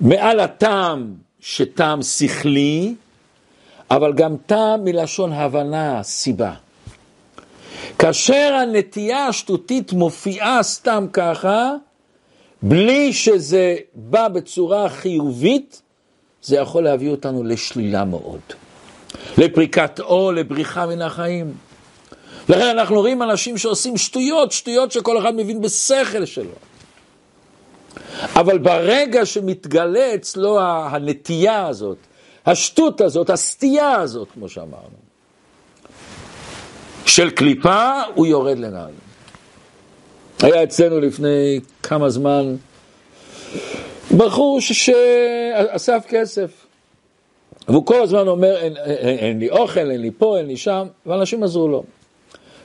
מעל 0.00 0.40
הטעם 0.40 1.14
שטעם 1.40 2.02
שכלי, 2.02 2.94
אבל 3.90 4.12
גם 4.12 4.36
טעם 4.46 4.84
מלשון 4.84 5.32
הבנה, 5.32 6.02
סיבה. 6.02 6.52
כאשר 7.98 8.58
הנטייה 8.62 9.26
השטותית 9.26 9.92
מופיעה 9.92 10.62
סתם 10.62 11.06
ככה, 11.12 11.70
בלי 12.62 13.12
שזה 13.12 13.76
בא 13.94 14.28
בצורה 14.28 14.88
חיובית, 14.88 15.82
זה 16.42 16.56
יכול 16.56 16.84
להביא 16.84 17.10
אותנו 17.10 17.44
לשלילה 17.44 18.04
מאוד. 18.04 18.40
לפריקת 19.38 20.00
עול, 20.00 20.38
לבריחה 20.38 20.86
מן 20.86 21.02
החיים. 21.02 21.54
לכן 22.48 22.66
אנחנו 22.66 22.96
רואים 23.00 23.22
אנשים 23.22 23.58
שעושים 23.58 23.96
שטויות, 23.96 24.52
שטויות 24.52 24.92
שכל 24.92 25.18
אחד 25.18 25.34
מבין 25.36 25.60
בשכל 25.60 26.24
שלו. 26.24 26.54
אבל 28.36 28.58
ברגע 28.58 29.26
שמתגלה 29.26 30.14
אצלו 30.14 30.60
הנטייה 30.60 31.66
הזאת, 31.66 31.96
השטות 32.46 33.00
הזאת, 33.00 33.30
הסטייה 33.30 33.92
הזאת, 33.92 34.28
כמו 34.34 34.48
שאמרנו, 34.48 35.02
של 37.06 37.30
קליפה, 37.30 38.02
הוא 38.14 38.26
יורד 38.26 38.58
לנעל. 38.58 38.92
היה 40.42 40.62
אצלנו 40.62 41.00
לפני 41.00 41.60
כמה 41.82 42.10
זמן 42.10 42.56
בחור 44.16 44.60
שאסף 44.60 46.04
כסף, 46.08 46.50
והוא 47.68 47.86
כל 47.86 48.02
הזמן 48.02 48.28
אומר, 48.28 48.56
אין, 48.56 48.76
אין, 48.76 49.18
אין 49.18 49.38
לי 49.38 49.50
אוכל, 49.50 49.90
אין 49.90 50.00
לי 50.00 50.10
פה, 50.18 50.38
אין 50.38 50.46
לי 50.46 50.56
שם, 50.56 50.86
ואנשים 51.06 51.42
עזרו 51.42 51.68
לו. 51.68 51.84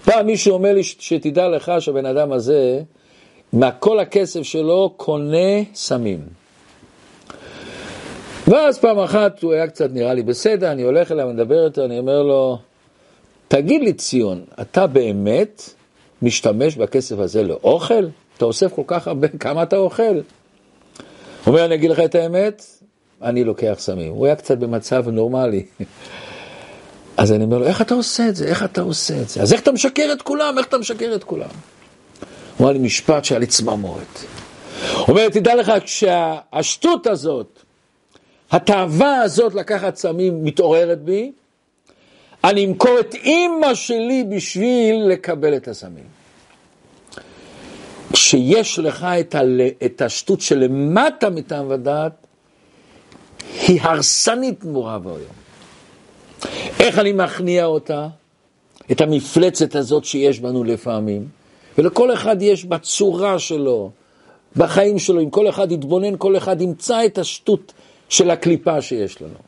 פעם 0.08 0.26
מישהו 0.26 0.54
אומר 0.54 0.74
לי, 0.74 0.84
שתדע 0.84 1.48
לך 1.48 1.72
שהבן 1.80 2.06
אדם 2.06 2.32
הזה, 2.32 2.82
מהכל 3.54 4.00
הכסף 4.00 4.42
שלו 4.42 4.94
קונה 4.98 5.64
סמים. 5.74 6.20
ואז 8.48 8.80
פעם 8.80 9.00
אחת 9.00 9.44
הוא 9.44 9.54
היה 9.54 9.68
קצת 9.68 9.90
נראה 9.94 10.14
לי 10.14 10.24
בסדר, 10.24 10.72
אני 10.72 10.82
הולך 10.82 11.12
אליו, 11.12 11.28
מדבר 11.28 11.66
איתו, 11.66 11.86
אני 11.86 12.00
אומר 12.00 12.24
לו, 12.24 12.58
תגיד 13.48 13.82
לי 13.82 13.94
ציון, 13.94 14.42
אתה 14.62 14.88
באמת 14.88 15.70
משתמש 16.22 16.76
בכסף 16.76 17.20
הזה 17.20 17.44
לאוכל? 17.44 18.06
אתה 18.38 18.46
אוסף 18.46 18.74
כל 18.74 18.84
כך 18.88 19.08
הרבה, 19.08 19.28
כמה 19.40 19.64
אתה 19.64 19.78
אוכל? 19.78 20.04
הוא 20.04 20.24
אומר, 21.48 21.66
אני 21.66 21.76
אגיד 21.76 21.92
לך 21.92 22.00
את 22.00 22.16
האמת, 22.16 22.66
אני 23.22 23.44
לוקח 23.44 23.76
סמים. 23.78 24.14
הוא 24.14 24.26
היה 24.26 24.36
קצת 24.36 24.58
במצב 24.58 25.10
נורמלי. 25.10 25.66
אז 27.18 27.32
אני 27.32 27.44
אומר 27.44 27.58
לו, 27.58 27.66
איך 27.66 27.82
אתה 27.82 27.94
עושה 27.94 28.30
את 28.30 28.36
זה? 28.36 28.46
איך 28.46 28.64
אתה 28.64 28.82
עושה 28.82 29.22
את 29.22 29.30
זה? 29.30 29.42
אז 29.42 29.54
איך 29.54 29.62
אתה 29.62 29.72
משקר 29.72 30.10
את 30.14 30.22
כולם? 30.22 30.58
איך 30.58 30.68
אתה 30.68 30.78
משקר 30.78 31.16
את 31.16 31.24
כולם? 31.24 31.50
הוא 32.58 32.66
אמר 32.66 32.72
לי 32.72 32.80
משפט 32.80 33.26
שהיה 33.26 33.40
לי 33.40 33.46
צמרמורת. 33.46 34.20
הוא 34.94 35.06
אומר, 35.08 35.30
תדע 35.30 35.56
לך, 35.56 35.72
כשהשטות 35.84 37.08
הזאת, 37.08 37.60
התאווה 38.52 39.22
הזאת 39.22 39.56
לקחת 39.56 39.96
סמים 39.96 40.44
מתעוררת 40.44 41.02
בי, 41.02 41.32
אני 42.44 42.66
אמכור 42.66 43.00
את 43.00 43.14
אימא 43.14 43.74
שלי 43.74 44.24
בשביל 44.30 45.06
לקבל 45.10 45.56
את 45.56 45.68
הסמים. 45.68 46.18
כשיש 48.14 48.80
לך 48.80 49.08
את, 49.20 49.36
ה, 49.36 49.42
את 49.86 50.02
השטות 50.02 50.42
שלמטה 50.42 51.30
מטעם 51.30 51.70
ודעת, 51.70 52.12
היא 53.68 53.82
הרסנית 53.82 54.66
נורא 54.66 54.98
ואויום. 55.04 55.47
איך 56.80 57.00
אני 57.00 57.14
מכניע 57.14 57.66
אותה? 57.66 58.08
את 58.92 59.02
המפלצת 59.02 59.76
הזאת 59.76 60.06
שיש 60.06 60.40
בנו 60.40 60.64
לפעמים. 60.64 61.28
ולכל 61.78 62.14
אחד 62.14 62.42
יש 62.42 62.66
בצורה 62.66 63.40
שלו, 63.40 63.92
בחיים 64.56 65.00
שלו, 65.00 65.22
אם 65.22 65.30
כל 65.30 65.50
אחד 65.50 65.72
יתבונן, 65.72 66.14
כל 66.18 66.38
אחד 66.38 66.62
ימצא 66.62 67.06
את 67.06 67.18
השטות 67.18 67.74
של 68.10 68.32
הקליפה 68.32 68.82
שיש 68.82 69.22
לנו. 69.22 69.40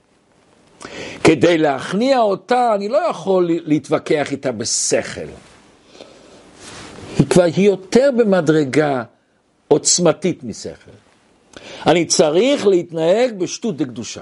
כדי 1.24 1.58
להכניע 1.58 2.20
אותה, 2.20 2.76
אני 2.76 2.90
לא 2.90 2.98
יכול 3.10 3.50
להתווכח 3.66 4.32
איתה 4.32 4.52
בשכל. 4.52 5.22
היא 7.18 7.28
כבר, 7.30 7.44
היא 7.44 7.66
יותר 7.66 8.10
במדרגה 8.18 9.04
עוצמתית 9.68 10.44
משכל. 10.44 10.92
אני 11.86 12.06
צריך 12.06 12.68
להתנהג 12.68 13.34
בשטות 13.38 13.78
דקדושה. 13.78 14.22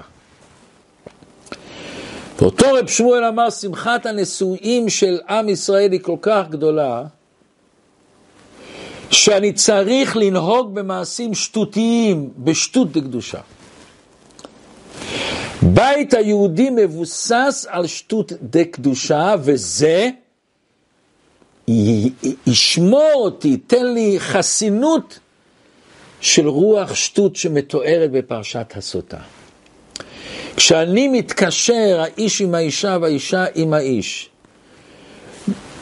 ואותו 2.38 2.66
רב 2.74 2.86
שמואל 2.86 3.24
אמר, 3.24 3.50
שמחת 3.50 4.06
הנשואים 4.06 4.88
של 4.88 5.18
עם 5.28 5.48
ישראל 5.48 5.92
היא 5.92 6.00
כל 6.02 6.16
כך 6.22 6.44
גדולה, 6.50 7.04
שאני 9.10 9.52
צריך 9.52 10.16
לנהוג 10.16 10.74
במעשים 10.74 11.34
שטותיים, 11.34 12.30
בשטות 12.38 12.92
דקדושה. 12.92 13.40
בית 15.62 16.14
היהודי 16.14 16.70
מבוסס 16.70 17.66
על 17.68 17.86
שטות 17.86 18.32
דקדושה, 18.42 19.34
וזה 19.40 20.10
ישמור 22.46 23.12
אותי, 23.14 23.48
ייתן 23.48 23.86
לי 23.86 24.16
חסינות 24.18 25.18
של 26.20 26.48
רוח 26.48 26.94
שטות 26.94 27.36
שמתוארת 27.36 28.10
בפרשת 28.10 28.72
הסוטה. 28.76 29.18
כשאני 30.58 31.08
מתקשר, 31.08 32.00
האיש 32.00 32.40
עם 32.40 32.54
האישה 32.54 32.96
והאישה 33.00 33.44
עם 33.54 33.74
האיש, 33.74 34.30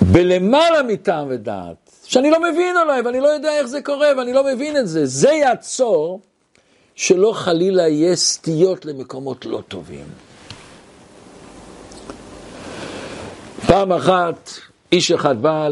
בלמעלה 0.00 0.82
מטעם 0.82 1.26
ודעת, 1.30 1.90
שאני 2.04 2.30
לא 2.30 2.38
מבין 2.40 2.76
אולי, 2.76 3.00
ואני 3.00 3.20
לא 3.20 3.28
יודע 3.28 3.58
איך 3.58 3.66
זה 3.66 3.82
קורה, 3.82 4.08
ואני 4.18 4.32
לא 4.32 4.44
מבין 4.44 4.76
את 4.76 4.88
זה, 4.88 5.06
זה 5.06 5.30
יעצור 5.30 6.20
שלא 6.94 7.32
חלילה 7.32 7.88
יהיה 7.88 8.16
סטיות 8.16 8.84
למקומות 8.84 9.46
לא 9.46 9.62
טובים. 9.68 10.04
פעם 13.66 13.92
אחת 13.92 14.50
איש 14.92 15.10
אחד 15.12 15.42
בא 15.42 15.68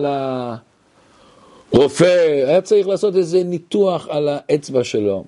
לרופא, 1.72 2.42
היה 2.46 2.60
צריך 2.60 2.88
לעשות 2.88 3.16
איזה 3.16 3.42
ניתוח 3.44 4.08
על 4.10 4.28
האצבע 4.28 4.84
שלו. 4.84 5.24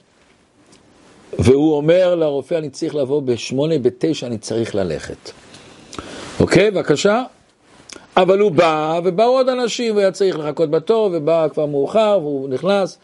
והוא 1.39 1.77
אומר 1.77 2.15
לרופא, 2.15 2.55
אני 2.55 2.71
צריך 2.71 2.95
לבוא 2.95 3.23
בשמונה, 3.23 3.79
בתשע, 3.79 4.27
אני 4.27 4.39
צריך 4.39 4.75
ללכת. 4.75 5.31
אוקיי, 6.41 6.71
בבקשה. 6.71 7.23
אבל 8.17 8.39
הוא 8.39 8.51
בא, 8.51 9.01
ובאו 9.05 9.27
עוד 9.27 9.49
אנשים, 9.49 9.97
והיה 9.97 10.13
צריך 10.13 10.39
לחכות 10.39 10.71
בתור, 10.71 11.11
ובא 11.13 11.49
כבר 11.53 11.67
מאוחר, 11.67 12.19
והוא 12.23 12.49
נכנס. 12.49 12.99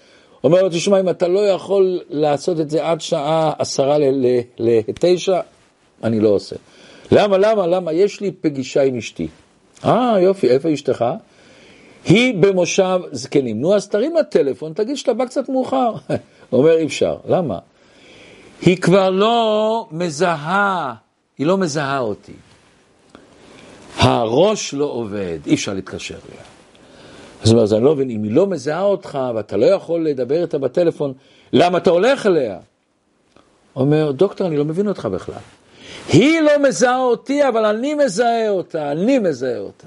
אומר 0.44 0.62
לו, 0.62 0.68
תשמע, 0.68 1.00
אם 1.00 1.08
אתה 1.08 1.28
לא 1.28 1.40
יכול 1.40 2.00
לעשות 2.10 2.60
את 2.60 2.70
זה 2.70 2.86
עד 2.86 3.00
שעה 3.00 3.52
עשרה 3.58 3.96
לתשע, 4.58 5.40
אני 6.04 6.20
לא 6.20 6.28
עושה. 6.28 6.56
למה, 7.12 7.38
למה, 7.38 7.66
למה? 7.66 7.92
יש 7.92 8.20
לי 8.20 8.30
פגישה 8.30 8.82
עם 8.82 8.96
אשתי. 8.96 9.28
אה, 9.84 10.16
יופי, 10.20 10.48
איפה 10.48 10.72
אשתך? 10.72 11.04
היא 12.04 12.34
במושב 12.40 13.00
זקנים. 13.12 13.60
נו, 13.60 13.74
אז 13.74 13.88
תרים 13.88 14.16
לטלפון, 14.16 14.72
תגיד 14.72 14.96
שאתה 14.96 15.14
בא 15.14 15.24
קצת 15.24 15.48
מאוחר. 15.48 15.92
אומר, 16.52 16.76
אי 16.76 16.86
אפשר. 16.86 17.16
למה? 17.28 17.58
היא 18.62 18.76
כבר 18.76 19.10
לא 19.10 19.88
מזהה, 19.90 20.94
היא 21.38 21.46
לא 21.46 21.58
מזהה 21.58 21.98
אותי. 21.98 22.32
הראש 23.96 24.74
לא 24.74 24.84
עובד, 24.84 25.38
אי 25.46 25.54
אפשר 25.54 25.74
להתקשר 25.74 26.14
אליה. 26.14 26.42
אז 27.42 27.52
אומר, 27.52 27.62
אז 27.62 27.72
אני 27.72 27.84
לא 27.84 27.94
מבין, 27.94 28.10
אם 28.10 28.22
היא 28.22 28.32
לא 28.32 28.46
מזהה 28.46 28.82
אותך 28.82 29.18
ואתה 29.34 29.56
לא 29.56 29.66
יכול 29.66 30.04
לדבר 30.06 30.42
איתה 30.42 30.58
בטלפון, 30.58 31.12
למה 31.52 31.78
אתה 31.78 31.90
הולך 31.90 32.26
אליה? 32.26 32.58
אומר, 33.76 34.12
דוקטור, 34.12 34.46
אני 34.46 34.56
לא 34.56 34.64
מבין 34.64 34.88
אותך 34.88 35.06
בכלל. 35.06 35.34
היא 36.08 36.40
לא 36.40 36.68
מזהה 36.68 36.98
אותי, 36.98 37.48
אבל 37.48 37.64
אני 37.64 37.94
מזהה 37.94 38.48
אותה, 38.48 38.92
אני 38.92 39.18
מזהה 39.18 39.58
אותה. 39.58 39.86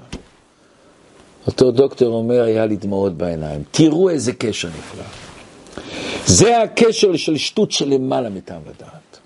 אותו 1.46 1.70
דוקטור 1.70 2.14
אומר, 2.14 2.42
היה 2.42 2.66
לי 2.66 2.76
דמעות 2.76 3.12
בעיניים. 3.12 3.62
תראו 3.70 4.10
איזה 4.10 4.32
קשר 4.32 4.68
נפלא. 4.68 5.25
זה 6.26 6.62
הקשר 6.62 7.16
של 7.16 7.36
שטות 7.36 7.72
שלמעלה 7.72 8.28
מטעם 8.28 8.60
ודעת. 8.66 9.18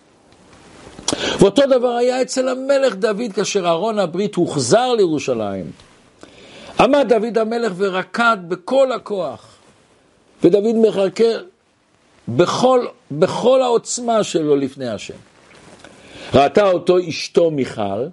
ואותו 1.38 1.62
דבר 1.66 1.88
היה 1.88 2.22
אצל 2.22 2.48
המלך 2.48 2.94
דוד 2.94 3.32
כאשר 3.34 3.68
ארון 3.68 3.98
הברית 3.98 4.34
הוחזר 4.34 4.92
לירושלים. 4.92 5.70
עמד 6.80 7.06
דוד 7.08 7.38
המלך 7.38 7.72
ורקד 7.76 8.36
בכל 8.48 8.92
הכוח, 8.92 9.46
ודוד 10.44 10.74
מחרקר 10.74 11.42
בכל, 12.28 12.86
בכל 13.10 13.62
העוצמה 13.62 14.24
שלו 14.24 14.56
לפני 14.56 14.88
השם. 14.88 15.14
ראתה 16.34 16.70
אותו 16.70 16.96
אשתו 17.08 17.50
מיכל, 17.50 18.06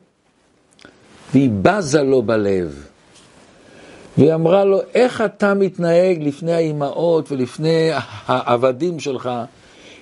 והיא 1.34 1.50
בזה 1.62 2.04
לו 2.04 2.22
בלב. 2.22 2.87
והיא 4.18 4.34
אמרה 4.34 4.66
לו, 4.66 4.80
איך 4.94 5.22
אתה 5.22 5.54
מתנהג 5.54 6.24
לפני 6.24 6.54
האימהות 6.54 7.32
ולפני 7.32 7.90
העבדים 8.28 9.00
שלך 9.00 9.30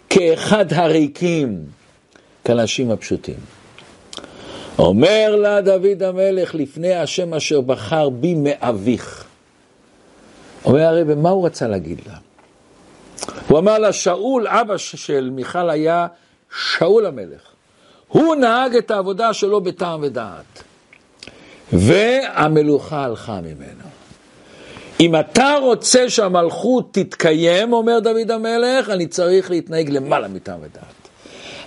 כאחד 0.09 0.73
הריקים, 0.73 1.63
כאנשים 2.43 2.91
הפשוטים. 2.91 3.35
אומר 4.79 5.35
לה 5.35 5.61
דוד 5.61 6.03
המלך, 6.03 6.55
לפני 6.55 6.93
השם 6.93 7.33
אשר 7.33 7.61
בחר 7.61 8.09
בי 8.09 8.33
מאביך. 8.35 9.25
אומר 10.65 10.81
הרב, 10.81 11.13
מה 11.13 11.29
הוא 11.29 11.45
רצה 11.45 11.67
להגיד 11.67 12.01
לה? 12.07 12.13
הוא 13.47 13.59
אמר 13.59 13.77
לה, 13.77 13.93
שאול, 13.93 14.47
אבא 14.47 14.77
של 14.77 15.29
מיכל 15.33 15.69
היה 15.69 16.07
שאול 16.77 17.05
המלך. 17.05 17.41
הוא 18.07 18.35
נהג 18.35 18.75
את 18.75 18.91
העבודה 18.91 19.33
שלו 19.33 19.61
בטעם 19.61 20.03
ודעת, 20.03 20.63
והמלוכה 21.73 23.03
הלכה 23.03 23.41
ממנו. 23.41 23.94
אם 24.99 25.15
אתה 25.19 25.57
רוצה 25.61 26.09
שהמלכות 26.09 26.93
תתקיים, 26.93 27.73
אומר 27.73 27.99
דוד 27.99 28.31
המלך, 28.31 28.89
אני 28.89 29.07
צריך 29.07 29.49
להתנהג 29.49 29.89
למעלה 29.89 30.27
מטעם 30.27 30.59
ודעת. 30.61 31.05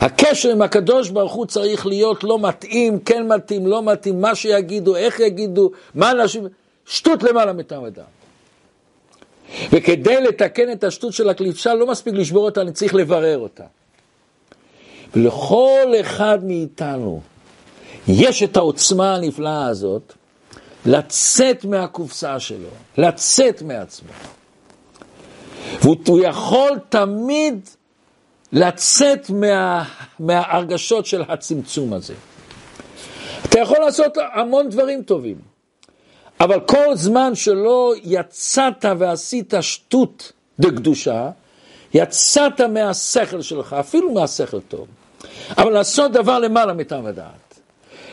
הקשר 0.00 0.50
עם 0.50 0.62
הקדוש 0.62 1.10
ברוך 1.10 1.32
הוא 1.32 1.46
צריך 1.46 1.86
להיות 1.86 2.24
לא 2.24 2.38
מתאים, 2.38 2.98
כן 2.98 3.26
מתאים, 3.26 3.66
לא 3.66 3.82
מתאים, 3.82 4.20
מה 4.20 4.34
שיגידו, 4.34 4.96
איך 4.96 5.20
יגידו, 5.20 5.70
מה 5.94 6.10
אנשים, 6.10 6.46
שטות 6.86 7.22
למעלה 7.22 7.52
מטעם 7.52 7.82
ודעת. 7.82 8.04
וכדי 9.72 10.20
לתקן 10.20 10.72
את 10.72 10.84
השטות 10.84 11.12
של 11.12 11.28
הקלישה, 11.28 11.74
לא 11.74 11.86
מספיק 11.86 12.14
לשבור 12.14 12.44
אותה, 12.44 12.60
אני 12.60 12.72
צריך 12.72 12.94
לברר 12.94 13.38
אותה. 13.38 13.64
ולכל 15.16 15.92
אחד 16.00 16.38
מאיתנו 16.44 17.20
יש 18.08 18.42
את 18.42 18.56
העוצמה 18.56 19.14
הנפלאה 19.14 19.66
הזאת 19.66 20.12
לצאת 20.88 21.64
מהקופסה 21.64 22.40
שלו, 22.40 22.68
לצאת 22.98 23.62
מעצמו. 23.62 24.12
והוא 25.82 26.20
יכול 26.20 26.70
תמיד 26.88 27.68
לצאת 28.52 29.30
מה, 29.30 29.84
מההרגשות 30.18 31.06
של 31.06 31.22
הצמצום 31.28 31.92
הזה. 31.92 32.14
אתה 33.44 33.60
יכול 33.60 33.78
לעשות 33.78 34.18
המון 34.34 34.68
דברים 34.68 35.02
טובים, 35.02 35.36
אבל 36.40 36.60
כל 36.60 36.94
זמן 36.94 37.34
שלא 37.34 37.94
יצאת 38.02 38.84
ועשית 38.98 39.54
שטות 39.60 40.32
דקדושה, 40.58 41.30
יצאת 41.94 42.60
מהשכל 42.60 43.42
שלך, 43.42 43.72
אפילו 43.80 44.12
מהשכל 44.12 44.60
טוב, 44.60 44.86
אבל 45.56 45.70
לעשות 45.72 46.12
דבר 46.12 46.38
למעלה 46.38 46.72
מטעם 46.72 47.06
הדעת. 47.06 47.47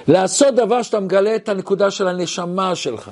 לעשות 0.07 0.55
דבר 0.55 0.81
שאתה 0.81 0.99
מגלה 0.99 1.35
את 1.35 1.49
הנקודה 1.49 1.91
של 1.91 2.07
הנשמה 2.07 2.75
שלך. 2.75 3.11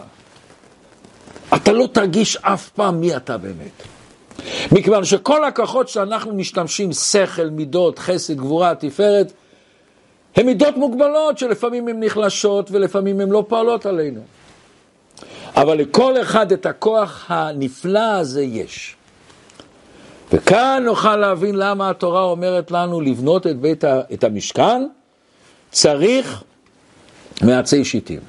אתה 1.55 1.71
לא 1.71 1.87
תרגיש 1.91 2.37
אף 2.37 2.69
פעם 2.69 2.99
מי 2.99 3.15
אתה 3.15 3.37
באמת. 3.37 3.83
מכיוון 4.71 5.05
שכל 5.05 5.45
הכוחות 5.45 5.89
שאנחנו 5.89 6.33
משתמשים, 6.33 6.93
שכל, 6.93 7.49
מידות, 7.49 7.99
חסד, 7.99 8.37
גבורה, 8.37 8.75
תפארת, 8.75 9.33
הן 10.35 10.45
מידות 10.45 10.77
מוגבלות 10.77 11.37
שלפעמים 11.37 11.87
הן 11.87 12.03
נחלשות 12.03 12.71
ולפעמים 12.71 13.19
הן 13.19 13.29
לא 13.29 13.45
פועלות 13.47 13.85
עלינו. 13.85 14.21
אבל 15.55 15.77
לכל 15.77 16.21
אחד 16.21 16.51
את 16.51 16.65
הכוח 16.65 17.25
הנפלא 17.27 17.99
הזה 17.99 18.43
יש. 18.43 18.95
וכאן 20.33 20.83
נוכל 20.85 21.15
להבין 21.15 21.55
למה 21.55 21.89
התורה 21.89 22.23
אומרת 22.23 22.71
לנו 22.71 23.01
לבנות 23.01 23.47
את, 23.47 23.59
בית 23.59 23.83
ה, 23.83 24.01
את 24.13 24.23
המשכן, 24.23 24.87
צריך 25.71 26.43
מעצי 27.43 27.85
שיטים. 27.85 28.19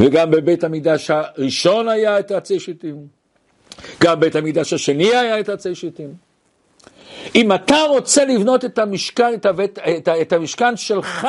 וגם 0.00 0.30
בבית 0.30 0.64
המקדש 0.64 1.10
הראשון 1.10 1.88
היה 1.88 2.18
את 2.18 2.30
עצי 2.30 2.60
שיטים, 2.60 2.96
גם 4.00 4.20
בבית 4.20 4.36
המקדש 4.36 4.72
השני 4.72 5.14
היה 5.14 5.40
את 5.40 5.48
עצי 5.48 5.74
שיטים. 5.74 6.14
אם 7.34 7.52
אתה 7.52 7.82
רוצה 7.88 8.24
לבנות 8.24 8.64
את 8.64 8.78
המשכן, 8.78 9.34
את, 9.34 9.46
הבית, 9.46 9.78
את, 9.78 10.08
את 10.08 10.32
המשכן 10.32 10.76
שלך, 10.76 11.28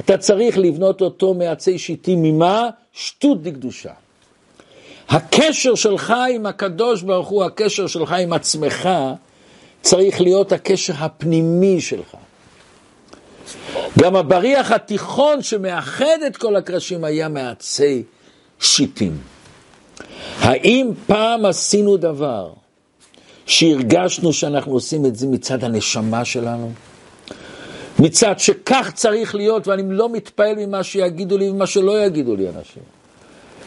אתה 0.00 0.18
צריך 0.18 0.58
לבנות 0.58 1.00
אותו 1.00 1.34
מעצי 1.34 1.78
שיטים, 1.78 2.22
ממה? 2.22 2.68
שטות 2.92 3.42
דקדושה. 3.42 3.92
הקשר 5.08 5.74
שלך 5.74 6.14
עם 6.34 6.46
הקדוש 6.46 7.02
ברוך 7.02 7.28
הוא, 7.28 7.44
הקשר 7.44 7.86
שלך 7.86 8.12
עם 8.12 8.32
עצמך, 8.32 8.88
צריך 9.82 10.20
להיות 10.20 10.52
הקשר 10.52 10.92
הפנימי 10.96 11.80
שלך. 11.80 12.16
גם 13.98 14.16
הבריח 14.16 14.72
התיכון 14.72 15.42
שמאחד 15.42 16.18
את 16.26 16.36
כל 16.36 16.56
הקרשים 16.56 17.04
היה 17.04 17.28
מעצי 17.28 18.02
שיטים. 18.60 19.18
האם 20.40 20.90
פעם 21.06 21.44
עשינו 21.44 21.96
דבר 21.96 22.52
שהרגשנו 23.46 24.32
שאנחנו 24.32 24.72
עושים 24.72 25.06
את 25.06 25.16
זה 25.16 25.26
מצד 25.26 25.64
הנשמה 25.64 26.24
שלנו? 26.24 26.72
מצד 27.98 28.38
שכך 28.38 28.90
צריך 28.94 29.34
להיות, 29.34 29.68
ואני 29.68 29.82
לא 29.88 30.08
מתפעל 30.08 30.54
ממה 30.56 30.82
שיגידו 30.82 31.38
לי 31.38 31.50
ומה 31.50 31.66
שלא 31.66 32.04
יגידו 32.04 32.36
לי 32.36 32.48
אנשים. 32.48 32.82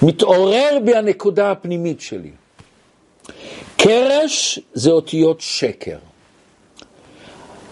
מתעורר 0.02 0.78
בי 0.86 0.96
הנקודה 0.96 1.52
הפנימית 1.52 2.02
שלי. 2.02 2.32
קרש 3.78 4.60
זה 4.74 4.92
אותיות 4.92 5.42
שקר. 5.42 5.98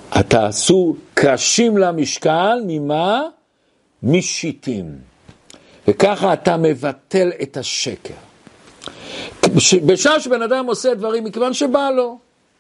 תעשו 0.09 0.95
קרשים 1.13 1.77
למשקל, 1.77 2.61
ממה? 2.67 3.21
משיטים. 4.03 4.95
וככה 5.87 6.33
אתה 6.33 6.57
מבטל 6.57 7.31
את 7.41 7.57
השקר. 7.57 8.13
בשעה 9.85 10.19
שבן 10.19 10.41
אדם 10.41 10.65
עושה 10.65 10.93
דברים 10.93 11.23
מכיוון 11.23 11.53
שבא 11.53 11.89
לו, 11.95 12.17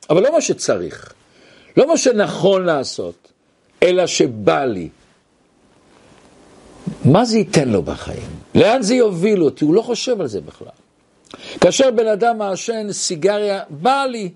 אבל 0.09 0.23
לא 0.23 0.31
מה 0.31 0.41
שצריך, 0.41 1.13
לא 1.77 1.87
מה 1.87 1.97
שנכון 1.97 2.65
לעשות, 2.65 3.31
אלא 3.83 4.07
שבא 4.07 4.65
לי. 4.65 4.89
מה 7.05 7.25
זה 7.25 7.37
ייתן 7.37 7.69
לו 7.69 7.83
בחיים? 7.83 8.29
לאן 8.55 8.81
זה 8.81 8.95
יוביל 8.95 9.43
אותי? 9.43 9.65
הוא 9.65 9.73
לא 9.73 9.81
חושב 9.81 10.21
על 10.21 10.27
זה 10.27 10.41
בכלל. 10.41 10.67
כאשר 11.61 11.91
בן 11.91 12.07
אדם 12.07 12.37
מעשן 12.37 12.91
סיגריה, 12.91 13.59
בא 13.69 14.05
לי, 14.05 14.29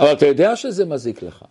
אבל 0.00 0.12
אתה 0.12 0.26
יודע 0.26 0.56
שזה 0.56 0.84
מזיק 0.84 1.22
לך. 1.22 1.44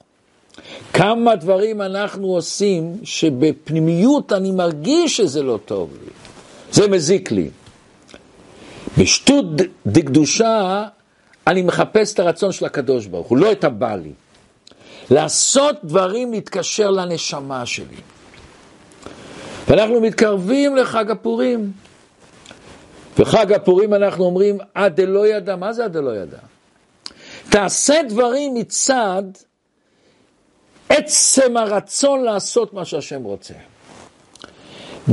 כמה 0.93 1.35
דברים 1.35 1.81
אנחנו 1.81 2.27
עושים 2.27 2.97
שבפנימיות 3.03 4.33
אני 4.33 4.51
מרגיש 4.51 5.17
שזה 5.17 5.43
לא 5.43 5.59
טוב 5.65 5.93
לי, 6.03 6.09
זה 6.71 6.87
מזיק 6.87 7.31
לי. 7.31 7.49
בשטות 8.97 9.45
דקדושה 9.85 10.85
אני 11.47 11.61
מחפש 11.61 12.13
את 12.13 12.19
הרצון 12.19 12.51
של 12.51 12.65
הקדוש 12.65 13.05
ברוך 13.05 13.27
הוא, 13.27 13.37
לא 13.37 13.51
את 13.51 13.63
הבא 13.63 13.95
לי. 13.95 14.11
לעשות 15.11 15.75
דברים 15.83 16.31
להתקשר 16.31 16.91
לנשמה 16.91 17.65
שלי. 17.65 17.97
ואנחנו 19.67 20.01
מתקרבים 20.01 20.75
לחג 20.75 21.11
הפורים. 21.11 21.71
וחג 23.19 23.53
הפורים 23.53 23.93
אנחנו 23.93 24.23
אומרים, 24.23 24.57
עד 24.73 25.01
דלא 25.01 25.27
ידע, 25.27 25.55
מה 25.55 25.73
זה 25.73 25.85
עד 25.85 25.93
דלא 25.93 26.15
ידע? 26.15 26.37
תעשה 27.49 27.95
דברים 28.09 28.53
מצד 28.53 29.23
עצם 30.89 31.57
הרצון 31.57 32.23
לעשות 32.23 32.73
מה 32.73 32.85
שהשם 32.85 33.23
רוצה. 33.23 33.53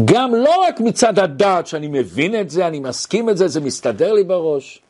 גם 0.05 0.35
לא 0.35 0.63
רק 0.69 0.81
מצד 0.81 1.19
הדעת 1.19 1.67
שאני 1.67 1.89
מבין 1.89 2.41
את 2.41 2.51
זה, 2.51 2.67
אני 2.67 2.81
מסכים 2.81 3.31
את 3.31 3.37
זה, 3.37 3.49
זה 3.49 3.61
מסתדר 3.61 4.13
לי 4.13 4.25
בראש. 4.25 4.81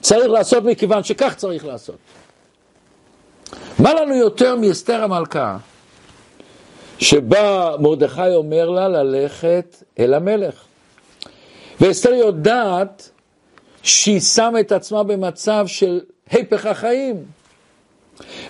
צריך 0.00 0.30
לעשות 0.30 0.64
מכיוון 0.64 1.04
שכך 1.04 1.34
צריך 1.34 1.64
לעשות. 1.64 1.96
מה 3.78 3.94
לנו 3.94 4.14
יותר 4.14 4.56
מאסתר 4.56 5.04
המלכה, 5.04 5.56
שבה 6.98 7.74
מרדכי 7.78 8.34
אומר 8.34 8.70
לה 8.70 8.88
ללכת 8.88 9.82
אל 9.98 10.14
המלך. 10.14 10.64
ואסתר 11.80 12.12
יודעת 12.12 13.10
שהיא 13.82 14.20
שמה 14.20 14.60
את 14.60 14.72
עצמה 14.72 15.02
במצב 15.02 15.64
של 15.66 16.00
היפך 16.30 16.66
החיים. 16.66 17.24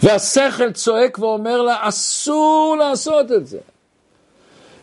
והשכל 0.03 0.73
צועק 0.73 1.19
ואומר 1.19 1.63
לה, 1.63 1.77
אסור 1.81 2.77
לעשות 2.79 3.33
את 3.33 3.47
זה. 3.47 3.59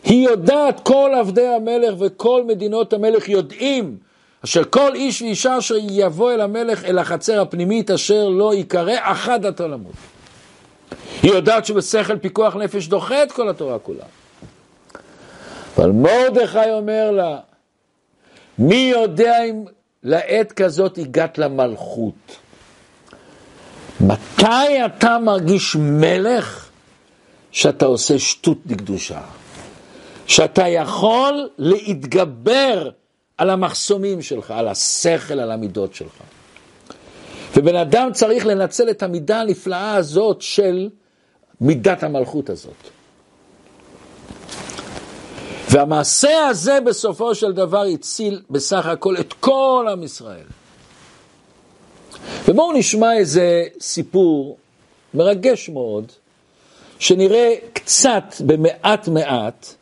היא 0.04 0.28
יודעת, 0.28 0.80
כל 0.80 1.10
עבדי 1.18 1.46
המלך 1.46 1.94
וכל 1.98 2.44
מדינות 2.46 2.92
המלך 2.92 3.28
יודעים, 3.28 3.96
אשר 4.44 4.64
כל 4.64 4.94
איש 4.94 5.22
ואישה 5.22 5.58
אשר 5.58 5.74
יבוא 5.90 6.32
אל 6.32 6.40
המלך, 6.40 6.84
אל 6.84 6.98
החצר 6.98 7.40
הפנימית, 7.40 7.90
אשר 7.90 8.28
לא 8.28 8.54
ייקרא, 8.54 8.94
אחד 9.02 9.46
עתה 9.46 9.66
למות. 9.66 9.92
היא 11.22 11.32
יודעת 11.32 11.64
שבשכל 11.66 12.18
פיקוח 12.18 12.56
נפש 12.56 12.86
דוחה 12.86 13.22
את 13.22 13.32
כל 13.32 13.48
התורה 13.48 13.78
כולה. 13.78 14.04
אבל 15.76 15.90
מרדכי 15.90 16.70
אומר 16.70 17.10
לה, 17.10 17.38
מי 18.58 18.92
יודע 18.94 19.44
אם 19.44 19.64
לעת 20.02 20.52
כזאת 20.52 20.98
הגעת 20.98 21.38
למלכות? 21.38 22.36
מתי 24.00 24.84
אתה 24.86 25.18
מרגיש 25.18 25.76
מלך 25.76 26.68
שאתה 27.52 27.86
עושה 27.86 28.18
שטות 28.18 28.58
לקדושה? 28.66 29.20
שאתה 30.26 30.68
יכול 30.68 31.48
להתגבר 31.58 32.90
על 33.38 33.50
המחסומים 33.50 34.22
שלך, 34.22 34.50
על 34.50 34.68
השכל, 34.68 35.40
על 35.40 35.50
המידות 35.50 35.94
שלך. 35.94 36.12
ובן 37.56 37.76
אדם 37.76 38.12
צריך 38.12 38.46
לנצל 38.46 38.90
את 38.90 39.02
המידה 39.02 39.40
הנפלאה 39.40 39.94
הזאת 39.94 40.42
של 40.42 40.88
מידת 41.60 42.02
המלכות 42.02 42.50
הזאת. 42.50 42.74
והמעשה 45.70 46.46
הזה 46.46 46.78
בסופו 46.86 47.34
של 47.34 47.52
דבר 47.52 47.82
הציל 47.82 48.42
בסך 48.50 48.86
הכל 48.86 49.16
את 49.16 49.32
כל 49.32 49.86
עם 49.92 50.02
ישראל. 50.02 50.44
ובואו 52.48 52.72
נשמע 52.72 53.16
איזה 53.16 53.64
סיפור 53.80 54.56
מרגש 55.14 55.68
מאוד, 55.68 56.12
שנראה 56.98 57.54
קצת, 57.72 58.34
במעט 58.46 59.08
מעט, 59.08 59.74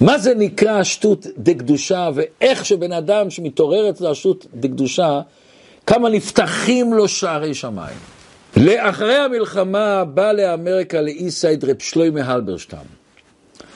מה 0.00 0.18
זה 0.18 0.34
נקרא 0.34 0.82
שטות 0.82 1.26
דקדושה, 1.38 2.08
ואיך 2.14 2.64
שבן 2.64 2.92
אדם 2.92 3.30
שמתעוררת 3.30 4.00
לשטות 4.00 4.46
דקדושה, 4.54 5.20
כמה 5.86 6.08
נפתחים 6.08 6.94
לו 6.94 7.08
שערי 7.08 7.54
שמיים. 7.54 7.96
לאחרי 8.56 9.16
המלחמה 9.16 10.04
בא 10.04 10.32
לאמריקה 10.32 11.00
לאיסייד 11.00 11.64
רב 11.64 11.76
שלוימה 11.78 12.20
הלברשטם. 12.20 12.76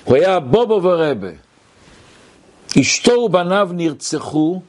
הוא 0.04 0.16
היה 0.16 0.40
בובו 0.40 0.82
ורבה. 0.82 1.28
אשתו 2.80 3.12
ובניו 3.12 3.68
נרצחו. 3.72 4.60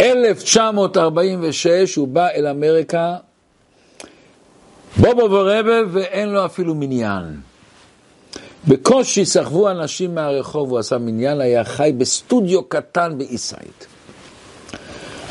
1946 0.00 1.94
הוא 1.94 2.08
בא 2.08 2.28
אל 2.28 2.46
אמריקה, 2.46 3.16
בובו 4.96 5.30
ורבה, 5.30 5.80
ואין 5.92 6.28
לו 6.28 6.44
אפילו 6.44 6.74
מניין. 6.74 7.40
בקושי 8.68 9.24
סחבו 9.24 9.70
אנשים 9.70 10.14
מהרחוב, 10.14 10.70
הוא 10.70 10.78
עשה 10.78 10.98
מניין, 10.98 11.40
היה 11.40 11.64
חי 11.64 11.92
בסטודיו 11.98 12.62
קטן 12.62 13.18
באיסייד. 13.18 13.84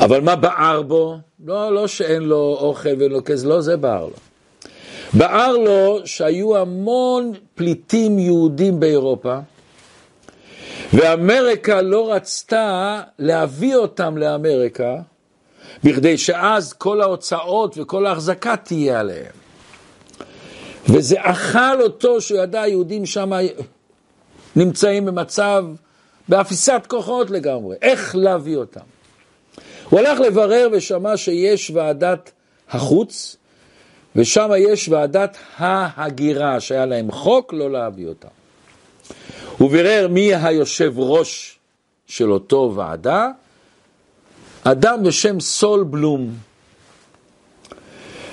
אבל 0.00 0.20
מה 0.20 0.36
בער 0.36 0.82
בו? 0.82 1.16
לא, 1.44 1.74
לא 1.74 1.86
שאין 1.86 2.22
לו 2.22 2.56
אוכל 2.60 2.88
ואין 2.98 3.12
לו 3.12 3.24
כסף, 3.24 3.46
לא 3.46 3.60
זה 3.60 3.76
בער 3.76 4.04
לו. 4.04 4.16
בער 5.12 5.56
לו 5.56 5.98
שהיו 6.04 6.56
המון 6.56 7.32
פליטים 7.54 8.18
יהודים 8.18 8.80
באירופה, 8.80 9.38
ואמריקה 10.94 11.82
לא 11.82 12.12
רצתה 12.12 13.00
להביא 13.18 13.76
אותם 13.76 14.18
לאמריקה, 14.18 14.96
בכדי 15.84 16.18
שאז 16.18 16.72
כל 16.72 17.00
ההוצאות 17.00 17.78
וכל 17.78 18.06
ההחזקה 18.06 18.56
תהיה 18.56 19.00
עליהם. 19.00 19.32
וזה 20.88 21.16
אכל 21.20 21.82
אותו 21.82 22.20
שהוא 22.20 22.38
ידע, 22.38 22.62
היהודים 22.62 23.06
שם 23.06 23.32
נמצאים 24.56 25.04
במצב, 25.04 25.64
באפיסת 26.28 26.82
כוחות 26.88 27.30
לגמרי, 27.30 27.76
איך 27.82 28.16
להביא 28.16 28.56
אותם. 28.56 28.80
הוא 29.90 30.00
הלך 30.00 30.20
לברר 30.20 30.68
ושמע 30.72 31.16
שיש 31.16 31.70
ועדת 31.70 32.30
החוץ, 32.70 33.36
ושם 34.16 34.50
יש 34.58 34.88
ועדת 34.88 35.36
ההגירה, 35.56 36.60
שהיה 36.60 36.86
להם 36.86 37.12
חוק 37.12 37.52
לא 37.52 37.70
להביא 37.70 38.06
אותם. 38.06 38.43
הוא 39.58 39.70
בירר 39.70 40.08
מי 40.08 40.34
היושב 40.34 40.92
ראש 40.96 41.58
של 42.06 42.32
אותו 42.32 42.72
ועדה, 42.76 43.28
אדם 44.64 45.02
בשם 45.02 45.40
סול 45.40 45.84
בלום. 45.84 46.34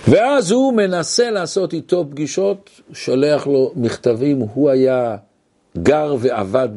ואז 0.07 0.51
הוא 0.51 0.73
מנסה 0.73 1.31
לעשות 1.31 1.73
איתו 1.73 2.05
פגישות, 2.09 2.69
שולח 2.93 3.47
לו 3.47 3.71
מכתבים, 3.75 4.39
הוא 4.39 4.69
היה 4.69 5.15
גר 5.77 6.15
ועבד 6.19 6.69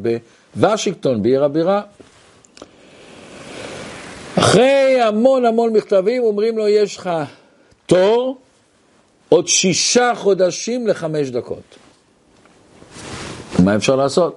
בוושינגטון, 0.57 1.23
בעיר 1.23 1.45
הבירה. 1.45 1.83
אחרי 4.39 5.01
המון 5.01 5.45
המון 5.45 5.73
מכתבים 5.73 6.23
אומרים 6.23 6.59
לו, 6.59 6.69
יש 6.69 6.97
לך 6.97 7.11
תור 7.87 8.39
עוד 9.29 9.49
שישה 9.49 10.13
חודשים 10.15 10.87
לחמש 10.87 11.31
דקות. 11.31 11.84
מה 13.65 13.77
אפשר 13.77 13.97
לעשות? 13.97 14.37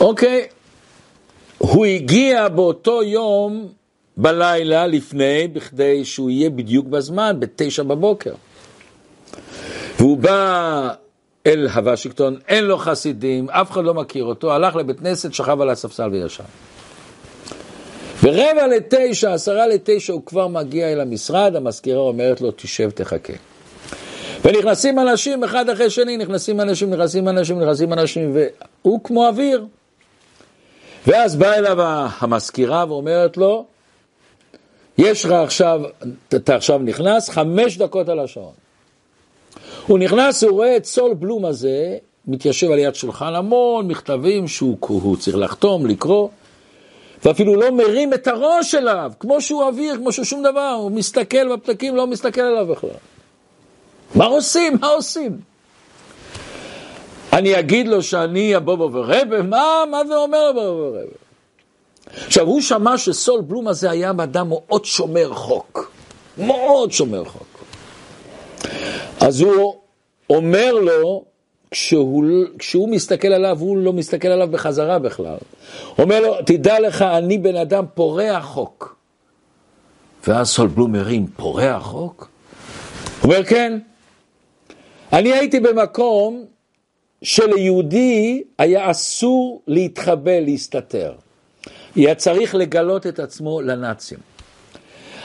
אוקיי, 0.00 0.46
הוא 1.58 1.86
הגיע 1.86 2.48
באותו 2.48 3.02
יום 3.02 3.68
בלילה 4.16 4.86
לפני, 4.86 5.48
בכדי 5.52 6.04
שהוא 6.04 6.30
יהיה 6.30 6.50
בדיוק 6.50 6.86
בזמן, 6.86 7.36
בתשע 7.38 7.82
בבוקר. 7.82 8.32
והוא 9.98 10.18
בא 10.18 10.90
אל 11.46 11.68
הוושינגטון, 11.74 12.36
אין 12.48 12.64
לו 12.64 12.78
חסידים, 12.78 13.50
אף 13.50 13.70
אחד 13.70 13.84
לא 13.84 13.94
מכיר 13.94 14.24
אותו, 14.24 14.52
הלך 14.52 14.76
לבית 14.76 15.00
כנסת, 15.00 15.34
שכב 15.34 15.60
על 15.60 15.70
הספסל 15.70 16.08
וישב. 16.12 16.44
ברבע 18.22 18.66
לתשע, 18.66 19.34
עשרה 19.34 19.66
לתשע, 19.66 20.12
הוא 20.12 20.22
כבר 20.26 20.48
מגיע 20.48 20.92
אל 20.92 21.00
המשרד, 21.00 21.56
המזכירה 21.56 22.00
אומרת 22.00 22.40
לו, 22.40 22.50
תשב, 22.50 22.90
תחכה. 22.90 23.49
ונכנסים 24.44 24.98
אנשים 24.98 25.44
אחד 25.44 25.68
אחרי 25.68 25.90
שני, 25.90 26.16
נכנסים 26.16 26.60
אנשים, 26.60 26.90
נכנסים 26.90 27.28
אנשים, 27.28 27.60
נכנסים 27.60 27.92
אנשים, 27.92 28.36
והוא 28.82 29.00
כמו 29.04 29.26
אוויר. 29.28 29.66
ואז 31.06 31.36
באה 31.36 31.54
אליו 31.54 31.78
המזכירה 32.20 32.84
ואומרת 32.88 33.36
לו, 33.36 33.64
יש 34.98 35.24
לך 35.24 35.32
עכשיו, 35.32 35.80
אתה 36.34 36.56
עכשיו 36.56 36.78
נכנס, 36.78 37.28
חמש 37.28 37.78
דקות 37.78 38.08
על 38.08 38.18
השעון. 38.18 38.52
הוא 39.86 39.98
נכנס, 39.98 40.44
הוא 40.44 40.52
רואה 40.52 40.76
את 40.76 40.84
סול 40.84 41.14
בלום 41.14 41.44
הזה, 41.44 41.96
מתיישב 42.26 42.70
על 42.70 42.78
יד 42.78 42.94
שולחן 42.94 43.34
המון 43.34 43.88
מכתבים 43.88 44.48
שהוא 44.48 45.16
צריך 45.16 45.36
לחתום, 45.36 45.86
לקרוא, 45.86 46.28
ואפילו 47.24 47.56
לא 47.56 47.70
מרים 47.70 48.14
את 48.14 48.26
הראש 48.26 48.74
אליו, 48.74 49.12
כמו 49.20 49.40
שהוא 49.40 49.62
אוויר, 49.62 49.96
כמו 49.96 50.12
שהוא 50.12 50.24
שום 50.24 50.42
דבר, 50.42 50.76
הוא 50.80 50.90
מסתכל 50.90 51.56
בפתקים, 51.56 51.96
לא 51.96 52.06
מסתכל 52.06 52.40
עליו 52.40 52.66
בכלל. 52.66 52.90
מה 54.14 54.24
עושים? 54.24 54.76
מה 54.80 54.86
עושים? 54.86 55.40
אני 57.32 57.58
אגיד 57.58 57.88
לו 57.88 58.02
שאני 58.02 58.54
הבובו 58.54 58.92
ורבה? 58.92 59.42
מה, 59.42 59.84
מה 59.90 60.06
זה 60.06 60.16
אומר 60.16 60.38
הבובו 60.50 60.78
ורבה? 60.82 61.00
עכשיו, 62.26 62.46
הוא 62.46 62.60
שמע 62.60 62.98
שסול 62.98 63.40
בלום 63.40 63.68
הזה 63.68 63.90
היה 63.90 64.12
אדם 64.22 64.48
מאוד 64.48 64.84
שומר 64.84 65.34
חוק. 65.34 65.92
מאוד 66.38 66.92
שומר 66.92 67.24
חוק. 67.24 67.64
אז 69.20 69.40
הוא 69.40 69.74
אומר 70.30 70.72
לו, 70.72 71.24
כשהוא, 71.70 72.24
כשהוא 72.58 72.88
מסתכל 72.88 73.28
עליו, 73.28 73.56
הוא 73.60 73.78
לא 73.78 73.92
מסתכל 73.92 74.28
עליו 74.28 74.48
בחזרה 74.48 74.98
בכלל. 74.98 75.36
אומר 75.98 76.20
לו, 76.20 76.34
תדע 76.46 76.80
לך, 76.80 77.02
אני 77.02 77.38
בן 77.38 77.56
אדם 77.56 77.84
פורע 77.94 78.40
חוק. 78.40 78.96
ואז 80.26 80.48
סול 80.48 80.68
בלום 80.68 80.94
הרים, 80.94 81.26
פורע 81.36 81.78
חוק? 81.80 82.28
הוא 83.20 83.32
אומר, 83.32 83.44
כן. 83.44 83.78
אני 85.12 85.32
הייתי 85.32 85.60
במקום 85.60 86.44
שליהודי 87.22 88.42
היה 88.58 88.90
אסור 88.90 89.62
להתחבא, 89.66 90.38
להסתתר. 90.40 91.14
היה 91.96 92.14
צריך 92.14 92.54
לגלות 92.54 93.06
את 93.06 93.18
עצמו 93.18 93.60
לנאצים. 93.60 94.18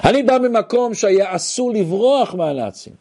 אני 0.05 0.23
בא 0.23 0.37
ממקום 0.37 0.93
שהיה 0.93 1.35
אסור 1.35 1.71
לברוח 1.71 2.35
מהנאצים. 2.35 2.93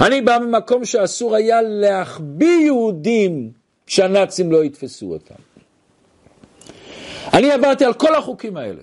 אני 0.00 0.20
בא 0.20 0.38
ממקום 0.38 0.84
שאסור 0.84 1.36
היה 1.36 1.62
להחביא 1.62 2.64
יהודים 2.64 3.50
שהנאצים 3.86 4.52
לא 4.52 4.64
יתפסו 4.64 5.12
אותם. 5.12 5.34
אני 7.34 7.52
עברתי 7.52 7.84
על 7.84 7.94
כל 7.94 8.14
החוקים 8.14 8.56
האלה. 8.56 8.82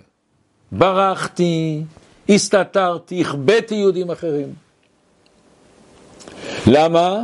ברחתי, 0.71 1.83
הסתתרתי, 2.29 3.21
החבאתי 3.21 3.75
יהודים 3.75 4.11
אחרים. 4.11 4.62
למה? 6.67 7.23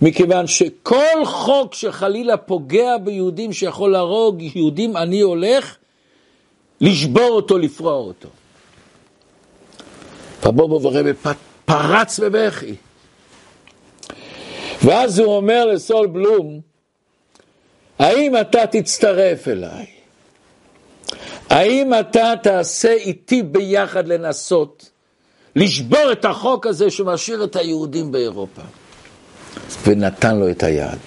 מכיוון 0.00 0.46
שכל 0.46 1.24
חוק 1.24 1.74
שחלילה 1.74 2.36
פוגע 2.36 2.98
ביהודים 2.98 3.52
שיכול 3.52 3.92
להרוג 3.92 4.42
יהודים, 4.42 4.96
אני 4.96 5.20
הולך 5.20 5.76
לשבור 6.80 7.28
אותו, 7.28 7.58
לפרוע 7.58 7.92
אותו. 7.92 8.28
פבובו 10.40 10.82
ורבי 10.82 11.10
פרץ 11.64 12.20
בבכי. 12.20 12.74
ואז 14.84 15.18
הוא 15.18 15.36
אומר 15.36 15.64
לסול 15.64 16.06
בלום, 16.06 16.60
האם 17.98 18.36
אתה 18.40 18.66
תצטרף 18.66 19.48
אליי? 19.48 19.86
האם 21.50 21.94
אתה 22.00 22.32
תעשה 22.42 22.92
איתי 22.92 23.42
ביחד 23.42 24.08
לנסות 24.08 24.90
לשבור 25.56 26.12
את 26.12 26.24
החוק 26.24 26.66
הזה 26.66 26.90
שמשאיר 26.90 27.44
את 27.44 27.56
היהודים 27.56 28.12
באירופה? 28.12 28.62
ונתן 29.86 30.36
לו 30.36 30.50
את 30.50 30.62
היד. 30.62 30.98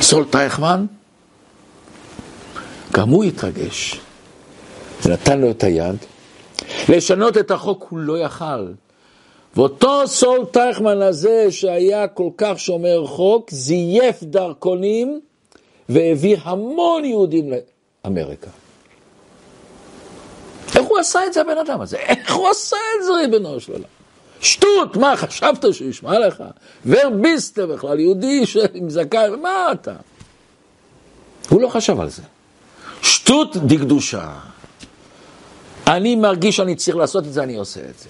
סול 0.00 0.24
טייכמן, 0.30 0.86
גם 2.92 3.08
הוא 3.08 3.24
התרגש, 3.24 4.00
ונתן 5.04 5.40
לו 5.40 5.50
את 5.50 5.64
היד. 5.64 5.96
לשנות 6.88 7.36
את 7.36 7.50
החוק 7.50 7.86
הוא 7.90 7.98
לא 7.98 8.18
יכל. 8.18 8.66
ואותו 9.56 10.08
סול 10.08 10.44
טייכמן 10.44 11.02
הזה, 11.02 11.46
שהיה 11.50 12.08
כל 12.08 12.28
כך 12.36 12.60
שומר 12.60 13.06
חוק, 13.06 13.50
זייף 13.50 14.22
דרכונים 14.22 15.20
והעביר 15.88 16.38
המון 16.42 17.04
יהודים 17.04 17.52
לאמריקה. 18.04 18.50
הוא 20.96 21.00
עשה 21.00 21.26
את 21.26 21.32
זה 21.32 21.40
הבן 21.40 21.58
אדם 21.58 21.80
הזה? 21.80 21.96
איך 21.96 22.34
הוא 22.34 22.48
עשה 22.48 22.76
את 22.76 23.04
זה 23.04 23.12
ריבונו 23.12 23.60
של 23.60 23.72
עולם? 23.72 23.84
שטות, 24.40 24.96
מה 24.96 25.16
חשבת 25.16 25.74
שהוא 25.74 25.88
ישמע 25.88 26.18
לך? 26.18 26.44
ורביסטה 26.86 27.66
בכלל, 27.66 28.00
יהודי 28.00 28.44
עם 28.74 28.90
זקן, 28.90 29.40
מה 29.42 29.72
אתה? 29.72 29.94
הוא 31.48 31.62
לא 31.62 31.68
חשב 31.68 32.00
על 32.00 32.08
זה. 32.08 32.22
שטות 33.02 33.56
דקדושה. 33.56 34.32
אני 35.86 36.16
מרגיש 36.16 36.56
שאני 36.56 36.74
צריך 36.74 36.96
לעשות 36.96 37.24
את 37.24 37.32
זה, 37.32 37.42
אני 37.42 37.56
עושה 37.56 37.80
את 37.80 37.98
זה. 37.98 38.08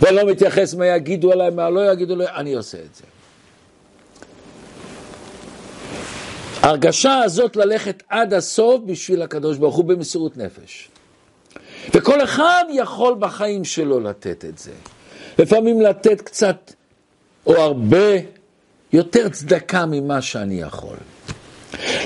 ואני 0.00 0.16
לא 0.16 0.24
מתייחס 0.26 0.74
מה 0.74 0.86
יגידו 0.86 1.32
עליי, 1.32 1.50
מה 1.50 1.70
לא 1.70 1.92
יגידו 1.92 2.14
עליי, 2.14 2.26
אני 2.34 2.54
עושה 2.54 2.78
את 2.78 2.94
זה. 2.94 3.04
ההרגשה 6.62 7.18
הזאת 7.18 7.56
ללכת 7.56 8.02
עד 8.08 8.34
הסוף 8.34 8.80
בשביל 8.86 9.22
הקדוש 9.22 9.58
ברוך 9.58 9.76
הוא 9.76 9.84
במסירות 9.84 10.36
נפש. 10.36 10.88
וכל 11.94 12.24
אחד 12.24 12.64
יכול 12.70 13.14
בחיים 13.18 13.64
שלו 13.64 14.00
לתת 14.00 14.44
את 14.44 14.58
זה. 14.58 14.72
לפעמים 15.38 15.80
לתת 15.80 16.20
קצת 16.20 16.72
או 17.46 17.56
הרבה 17.56 18.16
יותר 18.92 19.28
צדקה 19.28 19.86
ממה 19.86 20.22
שאני 20.22 20.60
יכול. 20.60 20.96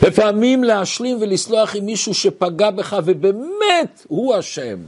לפעמים 0.03 0.65
להשלים 0.65 1.17
ולסלוח 1.21 1.77
עם 1.77 1.87
מישהו 1.87 2.15
שפגע 2.15 2.71
בך 2.71 2.97
ובאמת 3.05 4.07
הוא 4.09 4.39
אשם. 4.39 4.79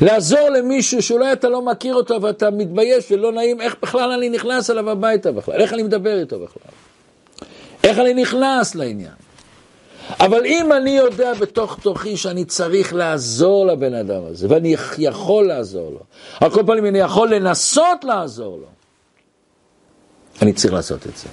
לעזור 0.00 0.48
למישהו 0.48 1.02
שאולי 1.02 1.32
אתה 1.32 1.48
לא 1.48 1.62
מכיר 1.62 1.94
אותו 1.94 2.22
ואתה 2.22 2.50
מתבייש 2.50 3.10
ולא 3.10 3.32
נעים, 3.32 3.60
איך 3.60 3.76
בכלל 3.82 4.10
אני 4.10 4.28
נכנס 4.28 4.70
אליו 4.70 4.90
הביתה 4.90 5.32
בכלל, 5.32 5.60
איך 5.60 5.72
אני 5.72 5.82
מדבר 5.82 6.20
איתו 6.20 6.38
בכלל, 6.38 6.72
איך 7.84 7.98
אני 7.98 8.14
נכנס 8.14 8.74
לעניין. 8.74 9.12
אבל 10.20 10.46
אם 10.46 10.72
אני 10.72 10.90
יודע 10.90 11.34
בתוך 11.34 11.78
תוכי 11.82 12.16
שאני 12.16 12.44
צריך 12.44 12.94
לעזור 12.94 13.66
לבן 13.66 13.94
אדם 13.94 14.22
הזה, 14.30 14.46
ואני 14.50 14.76
יכול 14.98 15.46
לעזור 15.46 15.90
לו, 15.90 16.00
על 16.40 16.50
כל 16.50 16.62
פנים 16.66 16.86
אני 16.86 16.98
יכול 16.98 17.34
לנסות 17.34 18.04
לעזור 18.04 18.56
לו, 18.56 18.66
אני 20.42 20.52
צריך 20.52 20.74
לעשות 20.74 21.06
את 21.06 21.16
זה. 21.16 21.28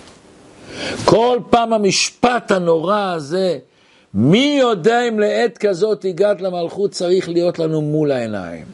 כל 1.06 1.40
פעם 1.50 1.74
המשפט 1.74 2.52
הנורא 2.52 3.14
הזה, 3.16 3.58
מי 4.14 4.58
יודע 4.60 5.08
אם 5.08 5.20
לעת 5.20 5.58
כזאת 5.58 6.06
הגעת 6.06 6.42
למלכות 6.42 6.92
צריך 6.92 7.30
להיות 7.30 7.60
לנו 7.60 7.82
מול 7.82 8.12
העיניים. 8.12 8.66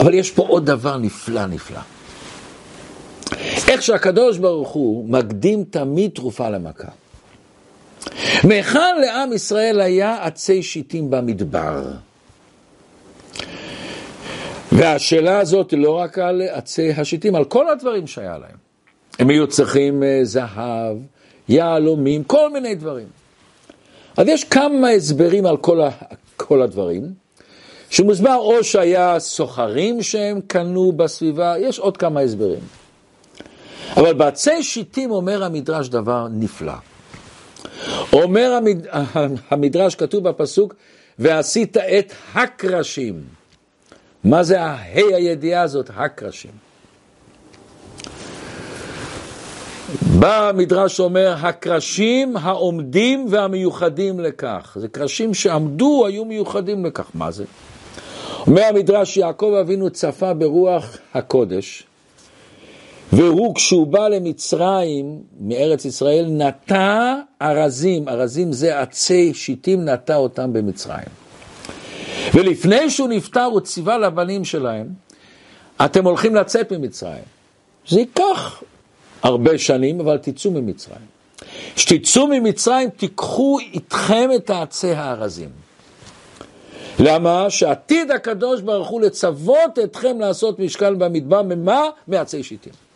אבל 0.00 0.14
יש 0.14 0.30
פה 0.30 0.42
עוד 0.48 0.66
דבר 0.66 0.96
נפלא 0.96 1.46
נפלא. 1.46 1.80
איך 3.68 3.82
שהקדוש 3.82 4.38
ברוך 4.38 4.68
הוא 4.68 5.08
מקדים 5.08 5.64
תמיד 5.64 6.10
תרופה 6.14 6.48
למכה. 6.48 6.88
מהיכן 8.44 9.00
לעם 9.00 9.32
ישראל 9.32 9.80
היה 9.80 10.24
עצי 10.24 10.62
שיטים 10.62 11.10
במדבר? 11.10 11.82
והשאלה 14.72 15.38
הזאת 15.38 15.70
היא 15.70 15.78
לא 15.78 15.90
רק 15.90 16.18
על 16.18 16.42
עצי 16.50 16.92
השיטים, 16.92 17.34
על 17.34 17.44
כל 17.44 17.68
הדברים 17.68 18.06
שהיה 18.06 18.38
להם. 18.38 18.56
הם 19.18 19.30
היו 19.30 19.46
צריכים 19.46 20.02
אה, 20.02 20.20
זהב, 20.22 20.96
יהלומים, 21.48 22.24
כל 22.24 22.52
מיני 22.52 22.74
דברים. 22.74 23.06
אז 24.16 24.28
יש 24.28 24.44
כמה 24.44 24.88
הסברים 24.88 25.46
על 25.46 25.56
כל, 25.56 25.80
ה, 25.80 25.90
כל 26.36 26.62
הדברים, 26.62 27.12
שמוסבר 27.90 28.36
או 28.36 28.64
שהיה 28.64 29.20
סוחרים 29.20 30.02
שהם 30.02 30.40
קנו 30.46 30.92
בסביבה, 30.92 31.54
יש 31.58 31.78
עוד 31.78 31.96
כמה 31.96 32.20
הסברים. 32.20 32.60
אבל 33.96 34.12
בעצי 34.12 34.62
שיטים 34.62 35.10
אומר 35.10 35.44
המדרש 35.44 35.88
דבר 35.88 36.26
נפלא. 36.30 36.72
אומר 38.12 38.52
המד... 38.52 38.86
המדרש, 39.50 39.94
כתוב 39.94 40.28
בפסוק, 40.28 40.74
ועשית 41.18 41.76
את 41.76 42.12
הקרשים. 42.34 43.22
מה 44.24 44.42
זה 44.42 44.62
ההי 44.62 45.14
הידיעה 45.14 45.62
הזאת, 45.62 45.90
הקרשים? 45.96 46.50
בא 50.18 50.48
המדרש 50.48 51.00
אומר, 51.00 51.34
הקרשים 51.40 52.36
העומדים 52.36 53.26
והמיוחדים 53.30 54.20
לכך. 54.20 54.76
זה 54.80 54.88
קרשים 54.88 55.34
שעמדו, 55.34 56.06
היו 56.06 56.24
מיוחדים 56.24 56.86
לכך. 56.86 57.10
מה 57.14 57.30
זה? 57.30 57.44
אומר 58.46 58.62
המדרש, 58.62 59.16
יעקב 59.16 59.56
אבינו 59.60 59.90
צפה 59.90 60.34
ברוח 60.34 60.96
הקודש, 61.14 61.87
והוא, 63.12 63.54
כשהוא 63.54 63.86
בא 63.86 64.08
למצרים, 64.08 65.22
מארץ 65.40 65.84
ישראל, 65.84 66.26
נטע 66.28 67.14
ארזים, 67.42 68.08
ארזים 68.08 68.52
זה 68.52 68.80
עצי 68.80 69.34
שיטים, 69.34 69.84
נטע 69.84 70.16
אותם 70.16 70.52
במצרים. 70.52 71.08
ולפני 72.34 72.90
שהוא 72.90 73.08
נפטר, 73.08 73.44
הוא 73.44 73.60
ציווה 73.60 73.98
לבנים 73.98 74.44
שלהם, 74.44 74.86
אתם 75.84 76.04
הולכים 76.04 76.34
לצאת 76.34 76.72
ממצרים. 76.72 77.22
זה 77.88 78.00
ייקח 78.00 78.62
הרבה 79.22 79.58
שנים, 79.58 80.00
אבל 80.00 80.18
תצאו 80.18 80.50
ממצרים. 80.50 81.18
כשתצאו 81.74 82.26
ממצרים, 82.26 82.90
תיקחו 82.90 83.58
איתכם 83.72 84.30
את 84.36 84.50
עצי 84.50 84.90
הארזים. 84.90 85.50
למה? 86.98 87.50
שעתיד 87.50 88.10
הקדוש 88.10 88.60
ברוך 88.60 88.88
הוא 88.88 89.00
לצוות 89.00 89.78
אתכם 89.84 90.20
לעשות 90.20 90.58
משקל 90.58 90.94
במדבר, 90.94 91.42
ממה? 91.42 91.82
מעצי 92.08 92.42
שיטים. 92.42 92.87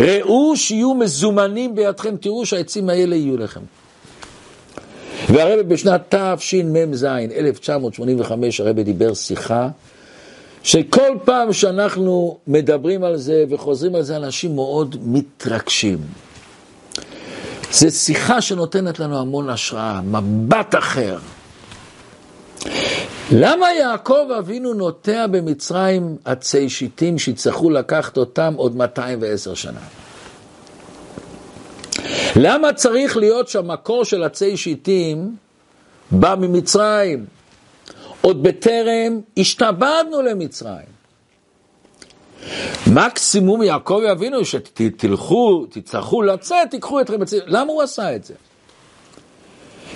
ראו 0.00 0.56
שיהיו 0.56 0.94
מזומנים 0.94 1.74
בידכם, 1.74 2.16
תראו 2.16 2.46
שהעצים 2.46 2.88
האלה 2.88 3.16
יהיו 3.16 3.36
לכם. 3.36 3.60
והרבא 5.28 5.62
בשנת 5.62 6.14
תשמ"ז, 6.14 7.04
1985, 7.04 8.60
הרבא 8.60 8.82
דיבר 8.82 9.14
שיחה, 9.14 9.68
שכל 10.62 11.18
פעם 11.24 11.52
שאנחנו 11.52 12.38
מדברים 12.46 13.04
על 13.04 13.16
זה 13.16 13.44
וחוזרים 13.50 13.94
על 13.94 14.02
זה, 14.02 14.16
אנשים 14.16 14.54
מאוד 14.54 14.96
מתרגשים. 15.04 15.98
זו 17.72 17.90
שיחה 17.90 18.40
שנותנת 18.40 18.98
לנו 18.98 19.18
המון 19.18 19.48
השראה, 19.48 20.00
מבט 20.00 20.74
אחר. 20.74 21.18
למה 23.32 23.72
יעקב 23.72 24.26
אבינו 24.38 24.74
נוטע 24.74 25.26
במצרים 25.26 26.16
עצי 26.24 26.68
שיטים 26.68 27.18
שיצטרכו 27.18 27.70
לקחת 27.70 28.16
אותם 28.16 28.54
עוד 28.56 28.76
210 28.76 29.54
שנה? 29.54 29.80
למה 32.36 32.72
צריך 32.72 33.16
להיות 33.16 33.48
שהמקור 33.48 34.04
של 34.04 34.22
עצי 34.22 34.56
שיטים 34.56 35.36
בא 36.10 36.34
ממצרים? 36.38 37.26
עוד 38.20 38.42
בטרם 38.42 39.20
השתבדנו 39.36 40.22
למצרים. 40.22 40.94
מקסימום 42.92 43.62
יעקב 43.62 44.00
אבינו 44.12 44.44
שתלכו, 44.44 45.66
תצטרכו 45.70 46.22
לצאת, 46.22 46.70
תיקחו 46.70 47.00
אתכם. 47.00 47.16
למה 47.46 47.72
הוא 47.72 47.82
עשה 47.82 48.16
את 48.16 48.24
זה? 48.24 48.34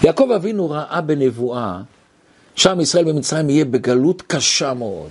יעקב 0.03 0.31
אבינו 0.37 0.71
ראה 0.71 1.01
בנבואה 1.01 1.81
שעם 2.59 2.81
ישראל 2.81 3.05
במצרים 3.05 3.51
יהיה 3.51 3.65
בגלות 3.65 4.23
קשה 4.23 4.75
מאוד. 4.75 5.11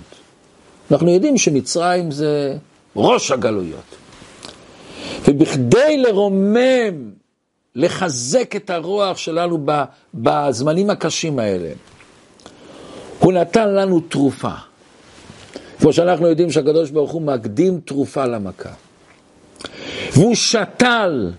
אנחנו 0.90 1.10
יודעים 1.10 1.38
שמצרים 1.38 2.10
זה 2.10 2.56
ראש 2.96 3.30
הגלויות. 3.30 3.96
ובכדי 5.28 5.96
לרומם, 5.96 7.10
לחזק 7.74 8.56
את 8.56 8.70
הרוח 8.70 9.16
שלנו 9.16 9.66
בזמנים 10.14 10.90
הקשים 10.90 11.38
האלה, 11.38 11.70
הוא 13.18 13.32
נתן 13.32 13.68
לנו 13.68 14.00
תרופה. 14.00 14.52
כמו 15.80 15.92
שאנחנו 15.92 16.26
יודעים 16.26 16.50
שהקדוש 16.50 16.90
ברוך 16.90 17.10
הוא 17.10 17.22
מקדים 17.22 17.80
תרופה 17.80 18.26
למכה. 18.26 18.72
והוא 20.12 20.34
שתל, 20.34 21.32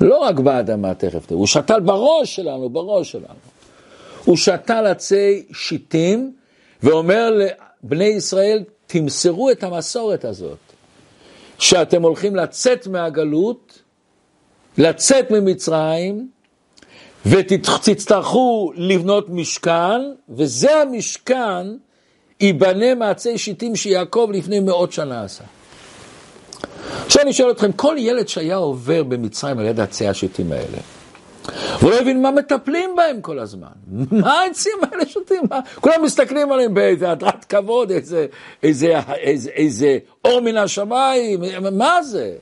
לא 0.00 0.18
רק 0.18 0.38
באדמה 0.38 0.94
תכף, 0.94 1.32
הוא 1.32 1.46
שתל 1.46 1.80
בראש 1.80 2.36
שלנו, 2.36 2.68
בראש 2.68 3.12
שלנו. 3.12 3.47
הוא 4.28 4.36
שתל 4.36 4.86
עצי 4.86 5.44
שיטים 5.52 6.32
ואומר 6.82 7.30
לבני 7.30 8.04
ישראל, 8.04 8.64
תמסרו 8.86 9.50
את 9.50 9.62
המסורת 9.62 10.24
הזאת, 10.24 10.58
שאתם 11.58 12.02
הולכים 12.02 12.36
לצאת 12.36 12.86
מהגלות, 12.86 13.82
לצאת 14.78 15.30
ממצרים, 15.30 16.28
ותצטרכו 17.26 18.72
לבנות 18.76 19.28
משכן, 19.28 20.00
וזה 20.28 20.76
המשכן 20.76 21.66
ייבנה 22.40 22.94
מעצי 22.94 23.38
שיטים 23.38 23.76
שיעקב 23.76 24.30
לפני 24.32 24.60
מאות 24.60 24.92
שנה 24.92 25.24
עשה. 25.24 25.44
עכשיו 27.06 27.22
אני 27.22 27.32
שואל 27.32 27.50
אתכם, 27.50 27.72
כל 27.72 27.96
ילד 27.98 28.28
שהיה 28.28 28.56
עובר 28.56 29.02
במצרים 29.02 29.58
על 29.58 29.66
יד 29.66 29.80
עצי 29.80 30.08
השיטים 30.08 30.52
האלה, 30.52 30.78
הוא 31.80 31.90
לא 31.90 31.98
הבין 31.98 32.22
מה 32.22 32.30
מטפלים 32.30 32.96
בהם 32.96 33.20
כל 33.20 33.38
הזמן. 33.38 33.68
מה 34.22 34.40
העצים 34.40 34.72
האלה 34.82 35.06
שותים? 35.06 35.42
מה? 35.50 35.60
כולם 35.80 36.02
מסתכלים 36.02 36.52
עליהם 36.52 36.74
באיזה 36.74 37.10
הדרת 37.10 37.44
כבוד, 37.44 37.90
איזה, 37.90 38.26
איזה, 38.62 39.00
איזה, 39.14 39.50
איזה 39.50 39.98
אור 40.24 40.40
מן 40.40 40.56
השמיים, 40.56 41.40
מה 41.72 42.02
זה? 42.02 42.34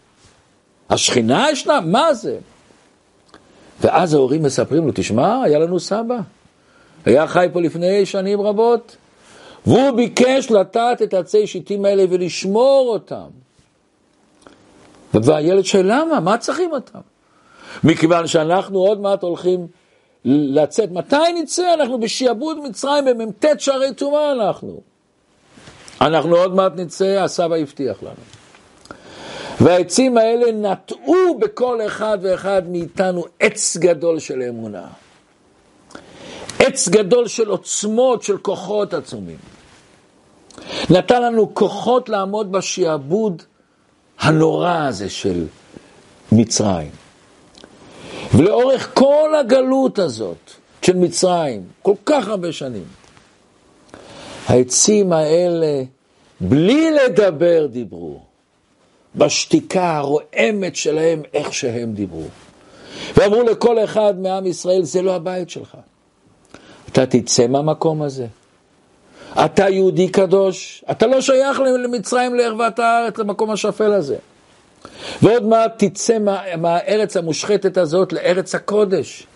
השכינה 0.91 1.51
ישנה? 1.51 1.81
מה 1.81 2.15
זה? 2.15 2.39
ואז 3.81 4.15
ההורים 4.15 4.43
מספרים 4.43 4.87
לו, 4.87 4.93
תשמע, 4.95 5.43
היה 5.43 5.59
לנו 5.59 5.81
סבא, 5.81 6.19
היה 7.05 7.27
חי 7.27 7.47
פה 7.53 7.61
לפני 7.61 8.07
שנים 8.07 8.41
רבות, 8.41 8.97
והוא 9.67 9.91
ביקש 9.91 10.51
לטעת 10.51 11.03
את 11.03 11.15
עצי 11.15 11.47
שיטים 11.47 11.85
האלה 11.85 12.05
ולשמור 12.11 12.89
אותם. 12.89 13.27
והילד 15.15 15.65
שואל, 15.65 15.87
למה? 15.87 16.21
מה 16.21 16.39
צריכים 16.39 16.73
אותם? 16.73 17.01
מכיוון 17.85 18.27
שאנחנו 18.27 18.79
עוד 18.79 19.01
מעט 19.01 19.23
הולכים 19.23 19.67
לצאת. 20.25 20.91
מתי 20.91 21.33
נצא? 21.43 21.75
אנחנו 21.75 22.01
בשעבוד 22.01 22.59
מצרים 22.69 23.05
במ"ט 23.05 23.45
שערי 23.59 23.95
טומאה 23.95 24.33
אנחנו. 24.33 24.81
אנחנו 26.01 26.37
עוד 26.37 26.55
מעט 26.55 26.73
נצא, 26.77 27.05
הסבא 27.05 27.55
הבטיח 27.57 28.03
לנו. 28.03 28.15
והעצים 29.61 30.19
האלה 30.19 30.53
נטעו 30.53 31.39
בכל 31.39 31.81
אחד 31.87 32.19
ואחד 32.23 32.63
מאיתנו 32.69 33.25
עץ 33.41 33.77
גדול 33.77 34.19
של 34.19 34.43
אמונה. 34.43 34.87
עץ 36.59 36.89
גדול 36.89 37.29
של 37.29 37.49
עוצמות, 37.49 38.23
של 38.23 38.39
כוחות 38.39 38.95
עצומים. 38.95 39.39
נתן 40.91 41.23
לנו 41.23 41.55
כוחות 41.55 42.09
לעמוד 42.09 42.53
בשעבוד 42.53 43.43
הנורא 44.19 44.87
הזה 44.89 45.11
של 45.11 45.47
מצרים. 46.33 47.06
ולאורך 48.35 48.91
כל 48.95 49.31
הגלות 49.41 49.99
הזאת 49.99 50.51
של 50.83 50.97
מצרים, 50.97 51.63
כל 51.83 51.95
כך 52.07 52.29
הרבה 52.29 52.53
שנים, 52.53 52.85
העצים 54.47 55.13
האלה, 55.13 55.83
בלי 56.41 56.91
לדבר, 56.91 57.67
דיברו. 57.67 58.21
בשתיקה 59.17 59.97
הרועמת 59.97 60.77
שלהם, 60.77 61.23
איך 61.35 61.55
שהם 61.55 61.93
דיברו. 61.93 62.27
ואמרו 63.17 63.43
לכל 63.43 63.85
אחד 63.85 64.21
מעם 64.21 64.47
ישראל, 64.47 64.83
זה 64.83 65.03
לא 65.03 65.15
הבית 65.15 65.51
שלך. 65.51 65.77
אתה 66.93 67.07
תצא 67.07 67.47
מהמקום 67.47 68.03
הזה. 68.03 68.27
אתה 69.45 69.69
יהודי 69.69 70.09
קדוש, 70.09 70.85
אתה 70.91 71.07
לא 71.07 71.21
שייך 71.21 71.61
למצרים, 71.61 72.35
לערוות 72.35 72.79
הארץ, 72.79 73.19
למקום 73.19 73.51
השפל 73.51 73.93
הזה. 73.93 74.17
ועוד 75.23 75.47
מעט 75.47 75.85
תצא 75.85 76.19
מה, 76.19 76.57
מהארץ 76.57 77.17
המושחתת 77.17 77.77
הזאת 77.77 78.13
לארץ 78.13 78.55
הקודש, 78.55 79.27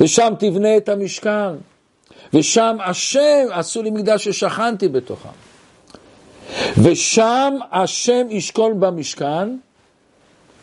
ושם 0.00 0.32
תבנה 0.38 0.76
את 0.76 0.88
המשכן, 0.88 1.54
ושם 2.34 2.76
השם 2.84 3.46
עשו 3.52 3.82
לי 3.82 3.90
מקדש 3.90 4.28
ששכנתי 4.28 4.88
בתוכם. 4.88 5.28
ושם 6.82 7.54
השם 7.72 8.26
ישכון 8.30 8.80
במשכן, 8.80 9.56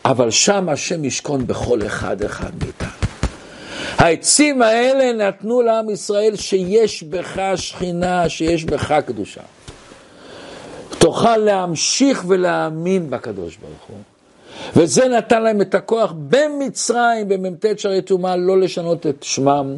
אבל 0.05 0.31
שם 0.31 0.69
השם 0.69 1.05
ישכון 1.05 1.47
בכל 1.47 1.85
אחד 1.85 2.21
אחד 2.21 2.51
מאיתנו. 2.63 2.89
העצים 3.97 4.61
האלה 4.61 5.27
נתנו 5.27 5.61
לעם 5.61 5.89
ישראל 5.89 6.35
שיש 6.35 7.03
בך 7.03 7.39
שכינה, 7.55 8.29
שיש 8.29 8.65
בך 8.65 8.99
קדושה. 9.05 9.41
תוכל 10.97 11.37
להמשיך 11.37 12.23
ולהאמין 12.27 13.09
בקדוש 13.09 13.57
ברוך 13.57 13.83
הוא. 13.87 14.10
וזה 14.75 15.07
נתן 15.07 15.43
להם 15.43 15.61
את 15.61 15.75
הכוח 15.75 16.13
במצרים, 16.29 17.27
במ"ט 17.27 17.65
שערי 17.77 18.01
טומאה, 18.01 18.35
לא 18.35 18.59
לשנות 18.59 19.07
את 19.07 19.23
שמם, 19.23 19.77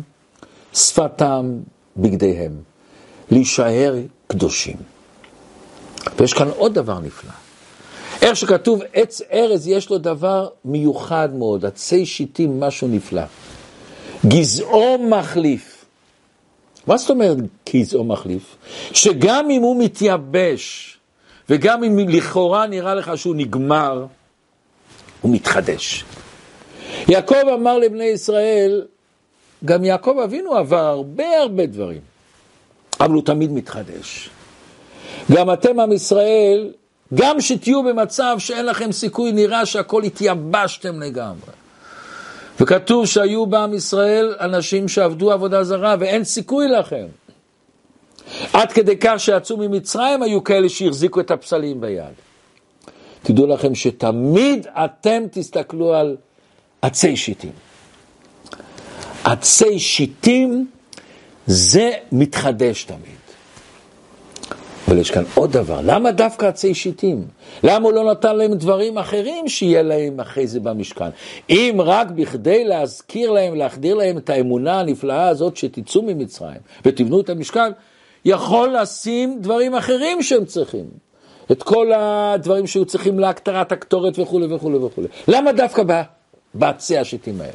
שפתם, 0.74 1.60
בגדיהם. 1.98 2.52
להישאר 3.32 3.96
קדושים. 4.28 4.76
ויש 6.18 6.34
כאן 6.34 6.48
עוד 6.58 6.74
דבר 6.74 7.00
נפלא. 7.00 7.32
איך 8.22 8.38
שכתוב 8.38 8.82
עץ 8.94 9.22
ארז 9.34 9.68
יש 9.68 9.90
לו 9.90 9.98
דבר 9.98 10.48
מיוחד 10.66 11.30
מאוד, 11.34 11.66
עצי 11.66 12.06
שיטים 12.06 12.60
משהו 12.60 12.88
נפלא. 12.88 13.24
גזעו 14.28 14.98
מחליף. 14.98 15.86
מה 16.88 16.98
זאת 16.98 17.10
אומרת 17.10 17.38
גזעו 17.74 18.04
מחליף? 18.04 18.56
שגם 18.94 19.50
אם 19.50 19.62
הוא 19.62 19.84
מתייבש, 19.84 20.98
וגם 21.50 21.84
אם 21.84 22.00
לכאורה 22.10 22.68
נראה 22.68 22.96
לך 22.96 23.12
שהוא 23.16 23.36
נגמר, 23.36 24.06
הוא 25.24 25.34
מתחדש. 25.36 26.06
יעקב 27.08 27.48
אמר 27.54 27.78
לבני 27.78 28.04
ישראל, 28.04 28.86
גם 29.66 29.86
יעקב 29.86 30.16
אבינו 30.24 30.56
עבר 30.56 30.86
הרבה 30.86 31.40
הרבה 31.40 31.66
דברים, 31.66 32.02
אבל 33.00 33.14
הוא 33.14 33.24
תמיד 33.26 33.52
מתחדש. 33.52 34.30
גם 35.32 35.54
אתם 35.54 35.80
עם 35.80 35.92
ישראל, 35.92 36.72
גם 37.14 37.42
שתהיו 37.42 37.84
במצב 37.84 38.36
שאין 38.40 38.66
לכם 38.66 38.92
סיכוי, 38.92 39.32
נראה 39.32 39.66
שהכל 39.66 40.04
התייבשתם 40.04 41.02
לגמרי. 41.02 41.52
וכתוב 42.60 43.06
שהיו 43.06 43.46
בעם 43.46 43.74
ישראל 43.74 44.36
אנשים 44.40 44.88
שעבדו 44.88 45.32
עבודה 45.32 45.64
זרה 45.64 45.96
ואין 46.00 46.24
סיכוי 46.24 46.68
לכם. 46.68 47.06
עד 48.54 48.72
כדי 48.72 48.98
כך 48.98 49.14
שיצאו 49.18 49.58
ממצרים 49.58 50.24
היו 50.24 50.44
כאלה 50.44 50.70
שהחזיקו 50.70 51.20
את 51.20 51.32
הפסלים 51.32 51.82
ביד. 51.82 52.33
תדעו 53.24 53.48
לכם 53.48 53.76
שתמיד 53.76 54.68
אתם 54.86 55.24
תסתכלו 55.32 55.94
על 55.94 56.18
עצי 56.82 57.18
שיטים. 57.18 57.52
עצי 59.24 59.80
שיטים 59.80 60.68
זה 61.48 61.92
מתחדש 62.12 62.84
תמיד. 62.84 63.24
אבל 64.88 64.98
יש 64.98 65.12
כאן 65.12 65.24
עוד 65.36 65.52
דבר, 65.52 65.80
למה 65.84 66.12
דווקא 66.12 66.46
עצי 66.46 66.74
שיטים? 66.74 67.28
למה 67.64 67.86
הוא 67.86 67.94
לא 67.94 68.12
נתן 68.12 68.36
להם 68.36 68.54
דברים 68.54 68.98
אחרים 68.98 69.48
שיהיה 69.48 69.82
להם 69.82 70.20
אחרי 70.20 70.48
זה 70.48 70.60
במשכן? 70.60 71.10
אם 71.50 71.78
רק 71.80 72.12
בכדי 72.12 72.64
להזכיר 72.64 73.32
להם, 73.32 73.56
להחדיר 73.56 73.96
להם 73.96 74.18
את 74.18 74.30
האמונה 74.30 74.80
הנפלאה 74.80 75.28
הזאת 75.28 75.58
שתצאו 75.58 76.02
ממצרים 76.02 76.60
ותבנו 76.86 77.20
את 77.20 77.30
המשכן, 77.30 77.72
יכול 78.26 78.76
לשים 78.78 79.38
דברים 79.42 79.76
אחרים 79.76 80.24
שהם 80.24 80.46
צריכים. 80.46 80.86
את 81.52 81.64
כל 81.64 81.92
הדברים 81.96 82.68
שהיו 82.68 82.86
צריכים 82.86 83.20
להקטרת 83.20 83.72
הקטורת 83.72 84.20
וכולי 84.20 84.56
וכולי 84.56 84.78
וכולי. 84.78 85.08
למה 85.28 85.52
דווקא 85.52 85.84
בעצי 86.54 86.98
השיטים 86.98 87.42
האלה? 87.42 87.54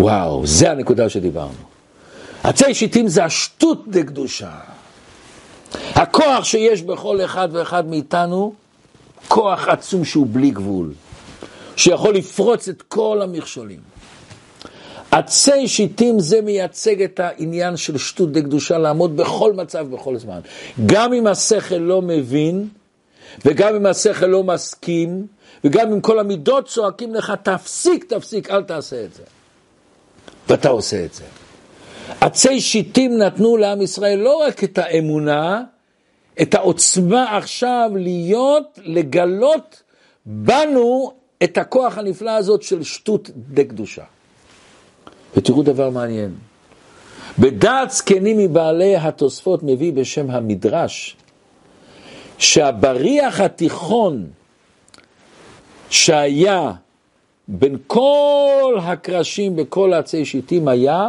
וואו, 0.00 0.46
זה 0.46 0.70
הנקודה 0.70 1.08
שדיברנו. 1.08 1.52
עצי 2.42 2.74
שיטים 2.74 3.08
זה 3.08 3.24
השטות 3.24 3.88
דקדושה. 3.88 4.50
הכוח 5.94 6.44
שיש 6.44 6.82
בכל 6.82 7.24
אחד 7.24 7.48
ואחד 7.52 7.88
מאיתנו, 7.88 8.54
כוח 9.28 9.68
עצום 9.68 10.04
שהוא 10.04 10.26
בלי 10.32 10.50
גבול, 10.50 10.92
שיכול 11.76 12.14
לפרוץ 12.14 12.68
את 12.68 12.82
כל 12.82 13.20
המכשולים. 13.22 13.89
עצי 15.10 15.68
שיטים 15.68 16.20
זה 16.20 16.40
מייצג 16.40 17.02
את 17.02 17.20
העניין 17.20 17.76
של 17.76 17.98
שטות 17.98 18.32
דקדושה, 18.32 18.78
לעמוד 18.78 19.16
בכל 19.16 19.52
מצב, 19.52 19.86
בכל 19.90 20.16
זמן. 20.16 20.40
גם 20.86 21.12
אם 21.12 21.26
השכל 21.26 21.74
לא 21.74 22.02
מבין, 22.02 22.68
וגם 23.44 23.74
אם 23.74 23.86
השכל 23.86 24.26
לא 24.26 24.44
מסכים, 24.44 25.26
וגם 25.64 25.92
אם 25.92 26.00
כל 26.00 26.18
המידות 26.18 26.68
צועקים 26.68 27.14
לך, 27.14 27.32
תפסיק, 27.42 28.04
תפסיק, 28.04 28.50
אל 28.50 28.62
תעשה 28.62 29.04
את 29.04 29.14
זה. 29.14 29.22
ואתה 30.48 30.68
עושה 30.68 31.04
את 31.04 31.14
זה. 31.14 31.24
עצי 32.20 32.60
שיטים 32.60 33.18
נתנו 33.18 33.56
לעם 33.56 33.82
ישראל 33.82 34.18
לא 34.18 34.36
רק 34.36 34.64
את 34.64 34.78
האמונה, 34.78 35.62
את 36.42 36.54
העוצמה 36.54 37.36
עכשיו 37.36 37.90
להיות, 37.94 38.78
לגלות 38.84 39.82
בנו 40.26 41.12
את 41.42 41.58
הכוח 41.58 41.98
הנפלא 41.98 42.30
הזאת 42.30 42.62
של 42.62 42.82
שטות 42.82 43.30
דקדושה. 43.36 44.04
ותראו 45.36 45.62
דבר 45.62 45.90
מעניין. 45.90 46.30
בדעת 47.38 47.90
זקנים 47.90 48.38
מבעלי 48.38 48.96
התוספות 48.96 49.62
מביא 49.62 49.92
בשם 49.92 50.30
המדרש, 50.30 51.16
שהבריח 52.38 53.40
התיכון 53.40 54.26
שהיה 55.90 56.72
בין 57.48 57.76
כל 57.86 58.78
הקרשים 58.82 59.56
בכל 59.56 59.92
עצי 59.94 60.24
שיטים 60.24 60.68
היה 60.68 61.08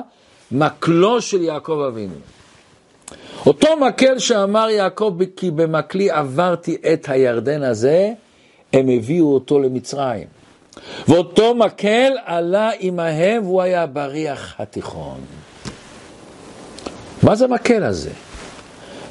מקלו 0.51 1.21
של 1.21 1.41
יעקב 1.41 1.79
אבינו. 1.87 2.13
אותו 3.45 3.67
מקל 3.77 4.19
שאמר 4.19 4.69
יעקב 4.69 5.17
כי 5.35 5.51
במקלי 5.51 6.11
עברתי 6.11 6.77
את 6.93 7.09
הירדן 7.09 7.63
הזה, 7.63 8.13
הם 8.73 8.89
הביאו 8.89 9.33
אותו 9.33 9.59
למצרים. 9.59 10.40
ואותו 11.07 11.55
מקל 11.55 12.11
עלה 12.25 12.69
עמהם 12.79 13.43
והוא 13.43 13.61
היה 13.61 13.85
בריח 13.85 14.55
התיכון. 14.59 15.19
מה 17.23 17.35
זה 17.35 17.45
המקל 17.45 17.83
הזה? 17.83 18.11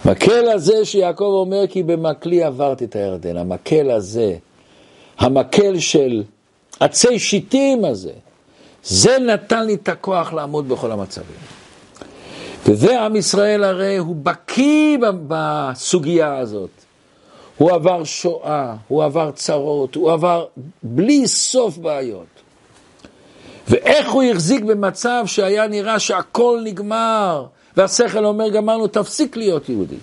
מקל 0.04 0.50
הזה 0.50 0.84
שיעקב 0.84 1.24
אומר 1.24 1.66
כי 1.66 1.82
במקלי 1.82 2.42
עברתי 2.42 2.84
את 2.84 2.96
הירדן, 2.96 3.36
המקל 3.36 3.90
הזה, 3.90 4.34
המקל 5.18 5.78
של 5.78 6.22
עצי 6.80 7.18
שיטים 7.18 7.84
הזה, 7.84 8.12
זה 8.84 9.18
נתן 9.18 9.66
לי 9.66 9.74
את 9.74 9.88
הכוח 9.88 10.32
לעמוד 10.32 10.68
בכל 10.68 10.92
המצבים. 10.92 11.36
וזה 12.66 13.00
עם 13.00 13.16
ישראל 13.16 13.64
הרי 13.64 13.96
הוא 13.96 14.16
בקיא 14.16 14.98
בסוגיה 15.28 16.38
הזאת. 16.38 16.70
הוא 17.60 17.72
עבר 17.72 18.04
שואה, 18.04 18.74
הוא 18.88 19.04
עבר 19.04 19.30
צרות, 19.30 19.94
הוא 19.94 20.12
עבר 20.12 20.46
בלי 20.82 21.28
סוף 21.28 21.78
בעיות. 21.78 22.26
ואיך 23.68 24.10
הוא 24.10 24.22
החזיק 24.22 24.64
במצב 24.64 25.22
שהיה 25.26 25.66
נראה 25.66 25.98
שהכל 25.98 26.60
נגמר, 26.64 27.46
והשכל 27.76 28.24
אומר 28.24 28.48
גמרנו, 28.48 28.86
תפסיק 28.86 29.36
להיות 29.36 29.68
יהודי. 29.68 29.96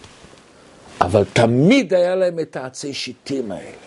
אבל 1.01 1.23
תמיד 1.33 1.93
היה 1.93 2.15
להם 2.15 2.39
את 2.39 2.55
העצי 2.55 2.93
שיטים 2.93 3.51
האלה. 3.51 3.77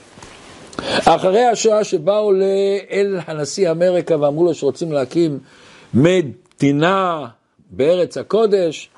אחרי 1.16 1.44
השואה 1.44 1.84
שבאו 1.84 2.32
אל 2.90 3.18
הנשיא 3.26 3.70
אמריקה 3.70 4.20
ואמרו 4.20 4.44
לו 4.44 4.54
שרוצים 4.54 4.92
להקים 4.92 5.38
מדינה 5.94 7.26
בארץ 7.70 8.18
הקודש, 8.18 8.88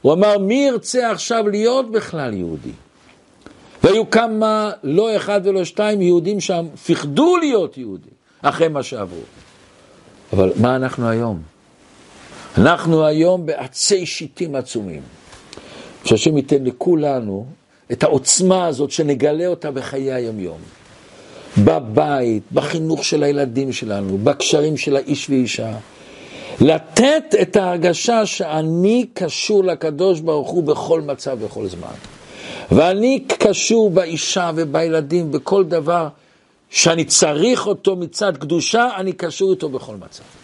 הוא 0.00 0.12
אמר, 0.12 0.38
מי 0.38 0.54
ירצה 0.54 1.10
עכשיו 1.10 1.48
להיות 1.48 1.90
בכלל 1.90 2.34
יהודי? 2.34 2.72
והיו 3.84 4.10
כמה, 4.10 4.70
לא 4.82 5.16
אחד 5.16 5.40
ולא 5.44 5.64
שתיים, 5.64 6.02
יהודים 6.02 6.40
שם, 6.40 6.66
פחדו 6.86 7.36
להיות 7.36 7.78
יהודים, 7.78 8.12
אחרי 8.42 8.68
מה 8.68 8.82
שעברו. 8.82 9.22
אבל 10.32 10.52
מה 10.56 10.76
אנחנו 10.76 11.08
היום? 11.08 11.42
אנחנו 12.58 13.06
היום 13.06 13.46
בעצי 13.46 14.06
שיטים 14.06 14.54
עצומים. 14.54 15.02
שהשם 16.04 16.36
ייתן 16.36 16.64
לכולנו 16.64 17.46
את 17.92 18.02
העוצמה 18.02 18.66
הזאת, 18.66 18.90
שנגלה 18.90 19.46
אותה 19.46 19.70
בחיי 19.70 20.12
היומיום. 20.12 20.58
בבית, 21.58 22.42
בחינוך 22.52 23.04
של 23.04 23.22
הילדים 23.22 23.72
שלנו, 23.72 24.18
בקשרים 24.18 24.76
של 24.76 24.96
האיש 24.96 25.30
ואישה. 25.30 25.72
לתת 26.60 27.24
את 27.42 27.56
ההרגשה 27.56 28.26
שאני 28.26 29.06
קשור 29.14 29.64
לקדוש 29.64 30.20
ברוך 30.20 30.50
הוא 30.50 30.62
בכל 30.62 31.00
מצב 31.00 31.36
ובכל 31.40 31.66
זמן. 31.66 32.09
ואני 32.72 33.24
קשור 33.38 33.90
באישה 33.90 34.50
ובילדים, 34.54 35.32
בכל 35.32 35.64
דבר 35.64 36.08
שאני 36.70 37.04
צריך 37.04 37.66
אותו 37.66 37.96
מצד 37.96 38.36
קדושה, 38.36 38.88
אני 38.96 39.12
קשור 39.12 39.50
איתו 39.50 39.68
בכל 39.68 39.96
מצב. 39.96 40.39